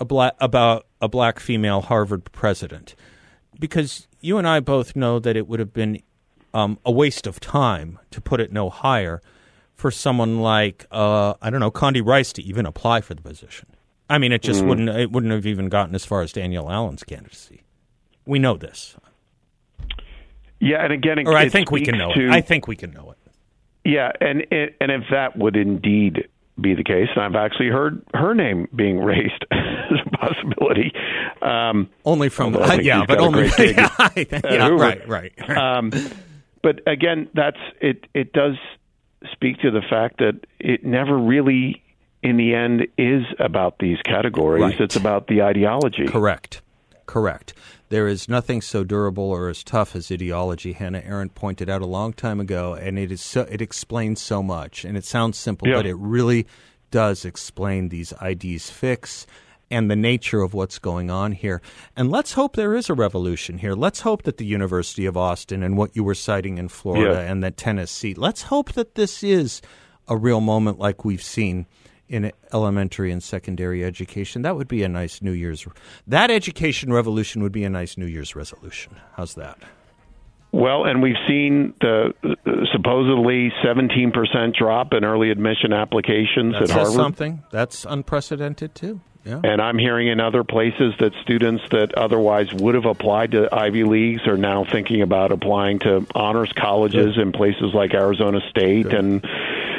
a 0.00 0.04
black, 0.04 0.34
about 0.40 0.86
a 1.00 1.08
black 1.08 1.38
female 1.38 1.82
Harvard 1.82 2.30
president, 2.32 2.94
because 3.58 4.08
you 4.20 4.38
and 4.38 4.48
I 4.48 4.60
both 4.60 4.96
know 4.96 5.18
that 5.18 5.36
it 5.36 5.46
would 5.46 5.60
have 5.60 5.72
been 5.72 6.02
um, 6.54 6.78
a 6.84 6.90
waste 6.90 7.26
of 7.26 7.40
time 7.40 7.98
to 8.10 8.20
put 8.20 8.40
it 8.40 8.52
no 8.52 8.70
higher 8.70 9.22
for 9.82 9.90
someone 9.90 10.40
like 10.40 10.86
uh, 10.92 11.34
I 11.42 11.50
don't 11.50 11.58
know 11.58 11.72
Condi 11.72 12.06
Rice 12.06 12.32
to 12.34 12.42
even 12.42 12.66
apply 12.66 13.00
for 13.00 13.14
the 13.14 13.20
position. 13.20 13.66
I 14.08 14.18
mean, 14.18 14.30
it 14.30 14.40
just 14.40 14.64
wouldn't 14.64 14.88
it 14.88 15.10
wouldn't 15.10 15.32
have 15.32 15.44
even 15.44 15.68
gotten 15.68 15.96
as 15.96 16.04
far 16.04 16.22
as 16.22 16.32
Danielle 16.32 16.70
Allen's 16.70 17.02
candidacy. 17.02 17.62
We 18.24 18.38
know 18.38 18.56
this, 18.56 18.96
yeah, 20.60 20.84
and 20.84 20.92
again, 20.92 21.18
it, 21.18 21.26
or 21.26 21.36
I 21.36 21.48
think 21.48 21.72
we 21.72 21.84
can 21.84 21.98
know 21.98 22.12
to, 22.14 22.28
it. 22.28 22.30
I 22.30 22.40
think 22.40 22.68
we 22.68 22.76
can 22.76 22.92
know 22.92 23.10
it. 23.10 23.18
Yeah, 23.84 24.12
and 24.20 24.46
and 24.52 24.92
if 24.92 25.02
that 25.10 25.36
would 25.36 25.56
indeed 25.56 26.28
be 26.60 26.76
the 26.76 26.84
case, 26.84 27.08
and 27.16 27.24
I've 27.24 27.34
actually 27.34 27.70
heard 27.70 28.00
her 28.14 28.34
name 28.34 28.68
being 28.76 29.00
raised 29.04 29.44
as 29.50 29.98
a 30.06 30.10
possibility. 30.16 30.92
Um, 31.42 31.90
Only 32.04 32.28
from 32.28 32.56
I 32.56 32.74
yeah, 32.82 33.04
but 33.04 33.18
only 33.18 33.50
yeah, 33.58 33.90
yeah, 34.14 34.68
right, 34.68 35.08
right. 35.08 35.50
um, 35.50 35.90
but 36.62 36.86
again, 36.86 37.28
that's 37.34 37.58
it. 37.80 38.06
It 38.14 38.32
does 38.32 38.54
speak 39.30 39.58
to 39.60 39.70
the 39.70 39.82
fact 39.88 40.18
that 40.18 40.40
it 40.58 40.84
never 40.84 41.16
really, 41.16 41.82
in 42.22 42.36
the 42.36 42.54
end, 42.54 42.86
is 42.98 43.24
about 43.38 43.78
these 43.78 43.98
categories. 44.04 44.62
Right. 44.62 44.80
It's 44.80 44.96
about 44.96 45.26
the 45.28 45.42
ideology. 45.42 46.06
Correct. 46.06 46.62
Correct. 47.06 47.52
There 47.88 48.08
is 48.08 48.28
nothing 48.28 48.62
so 48.62 48.84
durable 48.84 49.24
or 49.30 49.48
as 49.50 49.62
tough 49.62 49.94
as 49.94 50.10
ideology. 50.10 50.72
Hannah 50.72 51.02
Arendt 51.04 51.34
pointed 51.34 51.68
out 51.68 51.82
a 51.82 51.86
long 51.86 52.12
time 52.14 52.40
ago, 52.40 52.72
and 52.74 52.98
it 52.98 53.12
is 53.12 53.20
so, 53.20 53.42
it 53.50 53.60
explains 53.60 54.20
so 54.20 54.42
much. 54.42 54.84
And 54.84 54.96
it 54.96 55.04
sounds 55.04 55.36
simple, 55.36 55.68
Yeah. 55.68 55.74
but 55.76 55.86
it 55.86 55.96
really 55.96 56.46
does 56.90 57.24
explain 57.24 57.88
these 57.90 58.12
IDs 58.22 58.70
fix 58.70 59.26
and 59.72 59.90
the 59.90 59.96
nature 59.96 60.42
of 60.42 60.52
what's 60.54 60.78
going 60.78 61.10
on 61.10 61.32
here. 61.32 61.60
And 61.96 62.10
let's 62.10 62.34
hope 62.34 62.54
there 62.56 62.76
is 62.76 62.88
a 62.90 62.94
revolution 62.94 63.58
here. 63.58 63.72
Let's 63.74 64.02
hope 64.02 64.22
that 64.24 64.36
the 64.36 64.44
University 64.44 65.06
of 65.06 65.16
Austin 65.16 65.62
and 65.62 65.76
what 65.76 65.96
you 65.96 66.04
were 66.04 66.14
citing 66.14 66.58
in 66.58 66.68
Florida 66.68 67.14
Yeah. 67.24 67.30
and 67.32 67.42
that 67.42 67.56
Tennessee. 67.56 68.14
Let's 68.14 68.42
hope 68.42 68.72
that 68.74 68.94
this 68.94 69.22
is 69.24 69.62
a 70.06 70.16
real 70.16 70.40
moment 70.40 70.78
like 70.78 71.04
we've 71.04 71.22
seen 71.22 71.66
in 72.08 72.30
elementary 72.52 73.10
and 73.10 73.22
secondary 73.22 73.82
education. 73.82 74.42
That 74.42 74.56
would 74.56 74.68
be 74.68 74.82
a 74.82 74.88
nice 74.88 75.22
New 75.22 75.32
Year's. 75.32 75.66
That 76.06 76.30
education 76.30 76.92
revolution 76.92 77.42
would 77.42 77.52
be 77.52 77.64
a 77.64 77.70
nice 77.70 77.96
New 77.96 78.04
Year's 78.06 78.36
resolution. 78.36 78.92
How's 79.16 79.34
that? 79.36 79.58
Well, 80.54 80.84
and 80.84 81.00
we've 81.02 81.16
seen 81.26 81.72
the 81.80 82.12
uh, 82.22 82.50
supposedly 82.72 83.50
17% 83.64 84.54
drop 84.54 84.92
in 84.92 85.02
early 85.02 85.30
admission 85.30 85.72
applications 85.72 86.52
That 86.52 86.64
at 86.64 86.70
Harvard. 86.70 86.92
something. 86.92 87.42
That's 87.50 87.86
unprecedented 87.86 88.74
too. 88.74 89.00
Yeah. 89.24 89.40
And 89.44 89.62
I'm 89.62 89.78
hearing 89.78 90.08
in 90.08 90.18
other 90.20 90.42
places 90.42 90.94
that 90.98 91.12
students 91.22 91.62
that 91.70 91.94
otherwise 91.94 92.52
would 92.52 92.74
have 92.74 92.86
applied 92.86 93.32
to 93.32 93.48
Ivy 93.52 93.84
Leagues 93.84 94.26
are 94.26 94.36
now 94.36 94.64
thinking 94.64 95.00
about 95.00 95.30
applying 95.30 95.78
to 95.80 96.06
honors 96.14 96.52
colleges 96.52 97.16
in 97.16 97.30
places 97.30 97.72
like 97.72 97.94
Arizona 97.94 98.40
State 98.50 98.86
and 98.86 99.24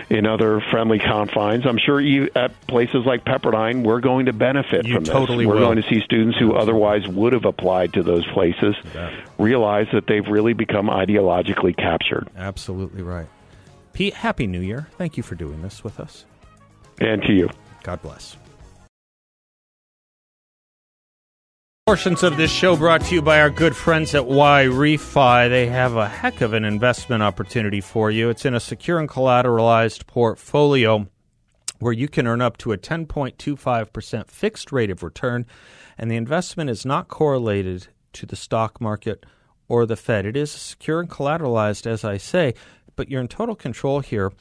in 0.10 0.25
other 0.25 0.62
friendly 0.71 0.99
confines. 0.99 1.65
I'm 1.65 1.77
sure 1.77 1.99
you, 1.99 2.29
at 2.36 2.67
places 2.67 3.06
like 3.06 3.25
Pepperdine, 3.25 3.84
we're 3.84 3.99
going 3.99 4.27
to 4.27 4.34
benefit 4.34 4.86
You 4.86 4.95
from 4.95 5.03
totally 5.03 5.45
this. 5.45 5.49
We're 5.49 5.60
will. 5.60 5.67
going 5.67 5.82
to 5.82 5.89
see 5.89 6.01
students 6.01 6.38
who 6.38 6.53
otherwise 6.53 7.08
would 7.08 7.34
have 7.34 7.45
applied 7.45 7.93
to 7.93 8.03
those 8.03 8.25
places 8.27 8.75
realize 9.38 9.88
that 9.91 10.08
they've 10.08 10.27
really 10.27 10.53
become 10.53 10.88
ideologically 10.88 11.75
captured. 11.75 12.29
Absolutely 12.38 13.01
right. 13.01 13.27
Pete, 13.91 14.13
happy 14.13 14.47
New 14.47 14.62
Year. 14.62 14.88
Thank 14.97 15.17
you 15.17 15.23
for 15.23 15.36
doing 15.36 15.62
this 15.62 15.84
with 15.84 15.99
us. 15.99 16.25
And 16.99 17.21
to 17.23 17.34
you. 17.34 17.49
God 17.84 18.01
bless. 18.01 18.38
Portions 21.85 22.23
of 22.23 22.37
this 22.37 22.49
show 22.49 22.77
brought 22.77 23.01
to 23.01 23.15
you 23.15 23.21
by 23.21 23.41
our 23.41 23.49
good 23.49 23.75
friends 23.75 24.15
at 24.15 24.23
YRefy. 24.23 25.49
They 25.49 25.67
have 25.67 25.97
a 25.97 26.07
heck 26.07 26.39
of 26.39 26.53
an 26.53 26.63
investment 26.63 27.21
opportunity 27.21 27.81
for 27.81 28.09
you. 28.09 28.29
It's 28.29 28.45
in 28.45 28.53
a 28.53 28.59
secure 28.61 28.99
and 28.99 29.09
collateralized 29.09 30.07
portfolio 30.07 31.09
where 31.79 31.91
you 31.91 32.07
can 32.07 32.25
earn 32.25 32.41
up 32.41 32.55
to 32.59 32.71
a 32.71 32.77
10.25% 32.77 34.29
fixed 34.29 34.71
rate 34.71 34.91
of 34.91 35.03
return, 35.03 35.45
and 35.97 36.09
the 36.09 36.15
investment 36.15 36.69
is 36.69 36.85
not 36.85 37.09
correlated 37.09 37.87
to 38.13 38.25
the 38.25 38.37
stock 38.37 38.79
market 38.79 39.25
or 39.67 39.85
the 39.85 39.97
Fed. 39.97 40.25
It 40.25 40.37
is 40.37 40.51
secure 40.51 41.01
and 41.01 41.09
collateralized, 41.09 41.85
as 41.85 42.05
I 42.05 42.15
say, 42.15 42.53
but 42.95 43.09
you're 43.09 43.19
in 43.19 43.27
total 43.27 43.55
control 43.55 43.99
here. 43.99 44.31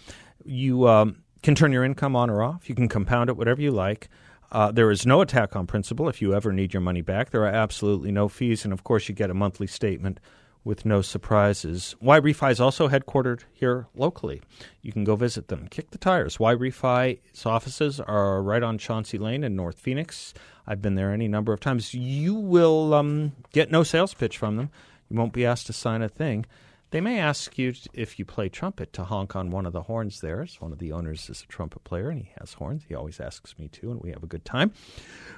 You 0.44 0.87
um, 0.87 1.24
can 1.42 1.57
turn 1.57 1.72
your 1.72 1.83
income 1.83 2.14
on 2.14 2.31
or 2.31 2.40
off. 2.40 2.68
You 2.68 2.76
can 2.76 2.88
compound 2.88 3.31
it 3.31 3.37
whatever 3.37 3.61
you 3.61 3.72
like. 3.72 4.09
Uh, 4.53 4.71
there 4.71 4.91
is 4.91 5.07
no 5.07 5.23
attack 5.23 5.57
on 5.57 5.67
principal 5.67 6.11
if 6.11 6.21
you 6.21 6.35
ever 6.35 6.53
need 6.53 6.75
your 6.75 6.83
money 6.83 7.01
back. 7.01 7.31
There 7.31 7.43
are 7.43 7.47
absolutely 7.47 8.12
no 8.12 8.29
fees, 8.29 8.65
and 8.65 8.73
of 8.73 8.85
course, 8.85 9.09
you 9.09 9.15
get 9.15 9.31
a 9.31 9.35
monthly 9.35 9.67
statement 9.67 10.21
with 10.62 10.85
no 10.85 11.01
surprises. 11.01 11.97
YRefy 12.03 12.53
is 12.53 12.61
also 12.61 12.87
headquartered 12.87 13.41
here 13.55 13.87
locally. 13.95 14.43
You 14.83 14.93
can 14.93 15.05
go 15.05 15.17
visit 15.17 15.49
them. 15.49 15.69
Kick 15.69 15.91
the 15.91 15.99
tires. 15.99 16.37
YRefy's 16.37 17.47
offices 17.47 17.99
are 17.99 18.43
right 18.43 18.62
on 18.62 18.77
Chauncey 18.77 19.17
Lane 19.17 19.43
in 19.43 19.57
North 19.57 19.79
Phoenix. 19.79 20.35
I've 20.67 20.83
been 20.83 20.97
there 20.97 21.11
any 21.11 21.29
number 21.29 21.55
of 21.55 21.61
times. 21.61 21.95
You 21.95 22.35
will 22.35 22.93
um, 22.93 23.33
get 23.53 23.71
no 23.71 23.83
sales 23.83 24.12
pitch 24.12 24.37
from 24.37 24.57
them. 24.57 24.71
You 25.09 25.17
won't 25.17 25.33
be 25.33 25.47
asked 25.47 25.67
to 25.69 25.73
sign 25.73 26.03
a 26.03 26.09
thing. 26.11 26.45
They 26.92 27.00
may 27.00 27.18
ask 27.18 27.59
you 27.59 27.72
if 27.94 28.18
you 28.18 28.26
play 28.26 28.50
trumpet 28.50 28.92
to 28.92 29.05
honk 29.05 29.35
on 29.35 29.50
one 29.50 29.64
of 29.64 29.72
the 29.72 29.85
horns 29.85 30.20
there. 30.20 30.46
One 30.59 30.72
of 30.72 30.78
the 30.78 30.92
owners 30.92 31.31
is 31.31 31.42
a 31.42 31.46
trumpet 31.46 31.85
player 31.85 32.11
and 32.11 32.18
he 32.18 32.28
has 32.38 32.52
horns. 32.52 32.85
He 32.87 32.94
always 32.94 33.18
asks 33.18 33.59
me 33.59 33.68
to, 33.68 33.90
and 33.90 34.02
we 34.02 34.11
have 34.11 34.22
a 34.22 34.26
good 34.26 34.44
time. 34.44 34.72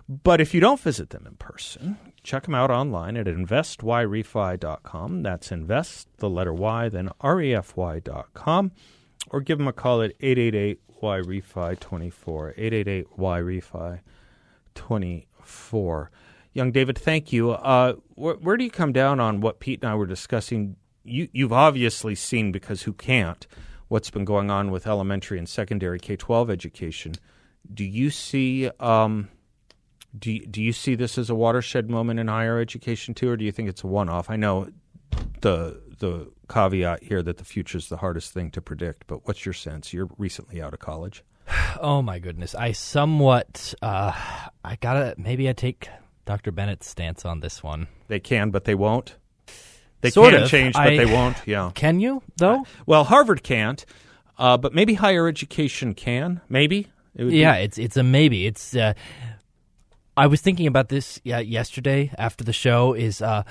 But 0.09 0.41
if 0.41 0.53
you 0.53 0.59
don't 0.59 0.81
visit 0.81 1.11
them 1.11 1.29
in 1.29 1.37
person, 1.37 1.97
check 2.25 2.43
them 2.43 2.57
out 2.57 2.73
online 2.73 3.17
at 3.17 3.27
investyrefy.com. 3.27 5.23
That's 5.23 5.53
invest, 5.53 6.09
the 6.17 6.29
letter 6.29 6.53
Y, 6.53 6.89
then 6.89 7.11
refy.com. 7.23 8.73
Or 9.31 9.41
give 9.41 9.59
them 9.59 9.69
a 9.69 9.73
call 9.73 10.03
at 10.03 10.11
888 10.21 10.81
YRefy 11.01 11.79
24. 11.79 12.55
888 12.57 13.07
YRefy 13.17 14.01
24. 14.75 16.11
Young 16.53 16.73
David, 16.73 16.99
thank 16.99 17.33
you. 17.33 17.53
Uh, 17.53 17.95
where, 18.17 18.35
where 18.35 18.57
do 18.57 18.65
you 18.65 18.71
come 18.73 18.93
down 18.93 19.21
on 19.21 19.41
what 19.41 19.61
Pete 19.61 19.83
and 19.83 19.93
I 19.93 19.95
were 19.95 20.07
discussing? 20.07 20.75
You, 21.05 21.29
you've 21.33 21.53
obviously 21.53 22.15
seen, 22.15 22.51
because 22.51 22.83
who 22.83 22.93
can't, 22.93 23.47
what's 23.89 24.11
been 24.11 24.25
going 24.25 24.51
on 24.51 24.71
with 24.71 24.87
elementary 24.87 25.39
and 25.39 25.49
secondary 25.49 25.99
K 25.99 26.17
12 26.17 26.51
education. 26.51 27.15
Do 27.73 27.85
you 27.85 28.11
see. 28.11 28.69
Um, 28.81 29.29
do 30.17 30.33
you, 30.33 30.47
do 30.47 30.63
you 30.63 30.73
see 30.73 30.95
this 30.95 31.19
as 31.19 31.29
a 31.29 31.35
watershed 31.35 31.91
moment 31.91 32.21
in 32.21 32.29
higher 32.29 32.61
education 32.61 33.15
too, 33.15 33.31
or 33.31 33.37
do 33.37 33.45
you 33.45 33.51
think 33.51 33.69
it's 33.69 33.83
a 33.83 33.89
one-off? 33.89 34.31
I 34.31 34.37
know 34.37 34.69
the 35.41 35.83
the 35.99 36.31
caveat 36.49 37.03
here 37.03 37.23
that 37.23 37.39
the 37.39 37.45
future 37.45 37.79
is 37.79 37.89
the 37.89 37.97
hardest 37.97 38.33
thing 38.33 38.51
to 38.53 38.61
predict, 38.61 39.07
but 39.07 39.27
what's 39.27 39.45
your 39.45 39.53
sense? 39.53 39.93
You're 39.93 40.09
recently 40.19 40.63
out 40.63 40.75
of 40.75 40.81
college. 40.81 41.25
Oh 41.81 42.03
my 42.03 42.21
goodness. 42.21 42.55
I 42.55 42.71
somewhat 42.71 43.75
uh 43.83 44.13
I 44.65 44.77
gotta 44.77 45.15
maybe 45.19 45.49
I 45.49 45.53
take 45.53 45.89
Dr. 46.25 46.53
Bennett's 46.53 46.89
stance 46.89 47.25
on 47.25 47.41
this 47.41 47.63
one. 47.63 47.89
They 48.07 48.21
can, 48.21 48.51
but 48.51 48.65
they 48.65 48.77
won't. 48.77 49.17
They 50.05 50.11
Sort 50.11 50.33
can 50.35 50.43
of. 50.45 50.49
change, 50.49 50.75
but 50.75 50.87
I- 50.93 50.97
they 50.97 51.07
won't. 51.07 51.37
Yeah. 51.47 51.73
Can 51.75 51.99
you 51.99 52.23
though? 52.37 52.65
Well, 52.87 53.05
Harvard 53.05 53.43
can't, 53.43 53.85
uh, 54.39 54.57
but 54.57 54.73
maybe 54.75 54.95
higher 54.95 55.27
education 55.27 55.95
can. 55.95 56.41
Maybe. 56.49 56.89
It 57.17 57.25
would 57.25 57.31
be- 57.31 57.39
yeah, 57.39 57.57
it's 57.57 57.79
it's 57.79 57.97
a 57.97 58.03
maybe. 58.03 58.47
It's 58.47 58.77
uh 58.77 58.93
I 60.17 60.27
was 60.29 60.41
thinking 60.41 60.67
about 60.67 60.89
this 60.89 61.21
yeah, 61.25 61.41
yesterday 61.41 62.11
after 62.19 62.45
the 62.45 62.53
show 62.53 62.93
is 62.95 63.21
uh 63.23 63.43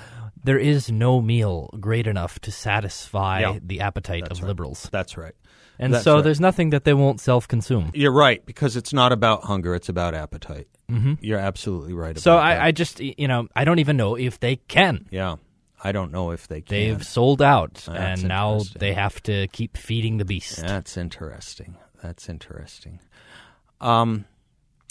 there 0.44 0.58
is 0.58 0.90
no 0.90 1.20
meal 1.20 1.70
great 1.80 2.06
enough 2.06 2.38
to 2.40 2.50
satisfy 2.50 3.40
Yeah. 3.40 3.58
the 3.62 3.80
appetite 3.80 4.24
That's 4.28 4.38
of 4.38 4.44
right. 4.44 4.48
liberals. 4.48 4.88
That's 4.92 5.16
right. 5.16 5.34
And 5.78 5.92
That's 5.92 6.04
so 6.04 6.14
right. 6.16 6.24
there's 6.24 6.40
nothing 6.40 6.70
that 6.70 6.84
they 6.84 6.94
won't 6.94 7.20
self 7.20 7.48
consume. 7.48 7.90
You're 7.94 8.12
right 8.12 8.44
because 8.46 8.76
it's 8.76 8.92
not 8.92 9.10
about 9.12 9.42
hunger; 9.44 9.74
it's 9.74 9.88
about 9.88 10.14
appetite. 10.14 10.68
Mm-hmm. 10.90 11.14
You're 11.20 11.40
absolutely 11.40 11.94
right. 11.94 12.16
So. 12.18 12.36
I, 12.36 12.66
I 12.66 12.70
just, 12.70 13.00
you 13.00 13.26
know, 13.26 13.48
I 13.56 13.64
don't 13.64 13.78
even 13.80 13.96
know 13.96 14.14
if 14.16 14.38
they 14.38 14.56
can. 14.68 15.06
yeah, 15.10 15.36
I 15.84 15.92
don't 15.92 16.10
know 16.10 16.30
if 16.30 16.48
they 16.48 16.62
can. 16.62 16.74
They've 16.74 17.06
sold 17.06 17.42
out, 17.42 17.74
That's 17.74 18.22
and 18.22 18.28
now 18.28 18.62
they 18.76 18.94
have 18.94 19.22
to 19.24 19.46
keep 19.48 19.76
feeding 19.76 20.16
the 20.16 20.24
beast. 20.24 20.56
That's 20.56 20.96
interesting. 20.96 21.76
That's 22.02 22.28
interesting. 22.28 23.00
Um, 23.82 24.24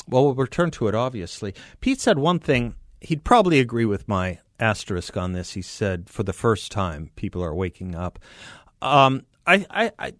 well, 0.07 0.25
we'll 0.25 0.35
return 0.35 0.69
to 0.71 0.87
it. 0.87 0.95
Obviously, 0.95 1.55
Pete 1.81 1.99
said 1.99 2.19
one 2.19 2.39
thing. 2.39 2.75
He'd 3.01 3.23
probably 3.23 3.59
agree 3.59 3.85
with 3.85 4.07
my 4.07 4.39
asterisk 4.59 5.17
on 5.17 5.33
this. 5.33 5.53
He 5.53 5.63
said, 5.63 6.09
"For 6.09 6.21
the 6.21 6.31
first 6.31 6.71
time, 6.71 7.09
people 7.15 7.43
are 7.43 7.55
waking 7.55 7.95
up." 7.95 8.19
Um, 8.81 9.25
I, 9.47 9.65
I, 9.69 9.91
I, 9.97 10.13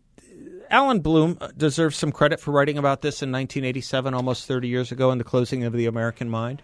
Allan 0.69 1.01
Bloom 1.01 1.38
deserves 1.55 1.97
some 1.97 2.11
credit 2.11 2.39
for 2.39 2.51
writing 2.51 2.78
about 2.78 3.01
this 3.01 3.21
in 3.21 3.32
1987, 3.32 4.13
almost 4.13 4.47
30 4.47 4.67
years 4.67 4.91
ago, 4.91 5.11
in 5.11 5.19
the 5.19 5.24
closing 5.24 5.63
of 5.65 5.74
the 5.74 5.86
American 5.86 6.30
Mind. 6.30 6.63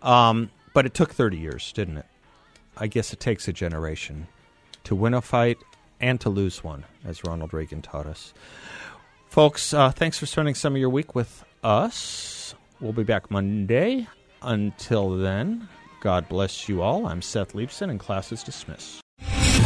Um, 0.00 0.50
but 0.72 0.86
it 0.86 0.94
took 0.94 1.12
30 1.12 1.36
years, 1.36 1.72
didn't 1.72 1.98
it? 1.98 2.06
I 2.76 2.86
guess 2.86 3.12
it 3.12 3.20
takes 3.20 3.48
a 3.48 3.52
generation 3.52 4.28
to 4.84 4.94
win 4.94 5.14
a 5.14 5.20
fight 5.20 5.58
and 6.00 6.20
to 6.20 6.30
lose 6.30 6.64
one, 6.64 6.84
as 7.04 7.22
Ronald 7.24 7.52
Reagan 7.52 7.82
taught 7.82 8.06
us. 8.06 8.32
Folks, 9.28 9.72
uh, 9.72 9.90
thanks 9.90 10.18
for 10.18 10.26
spending 10.26 10.54
some 10.54 10.74
of 10.74 10.80
your 10.80 10.90
week 10.90 11.14
with 11.14 11.44
us. 11.62 12.54
We'll 12.80 12.92
be 12.92 13.04
back 13.04 13.30
Monday. 13.30 14.08
Until 14.42 15.16
then, 15.16 15.68
God 16.00 16.28
bless 16.28 16.68
you 16.68 16.82
all. 16.82 17.06
I'm 17.06 17.22
Seth 17.22 17.52
Leibsohn, 17.52 17.90
and 17.90 18.00
class 18.00 18.32
is 18.32 18.42
dismissed. 18.42 19.01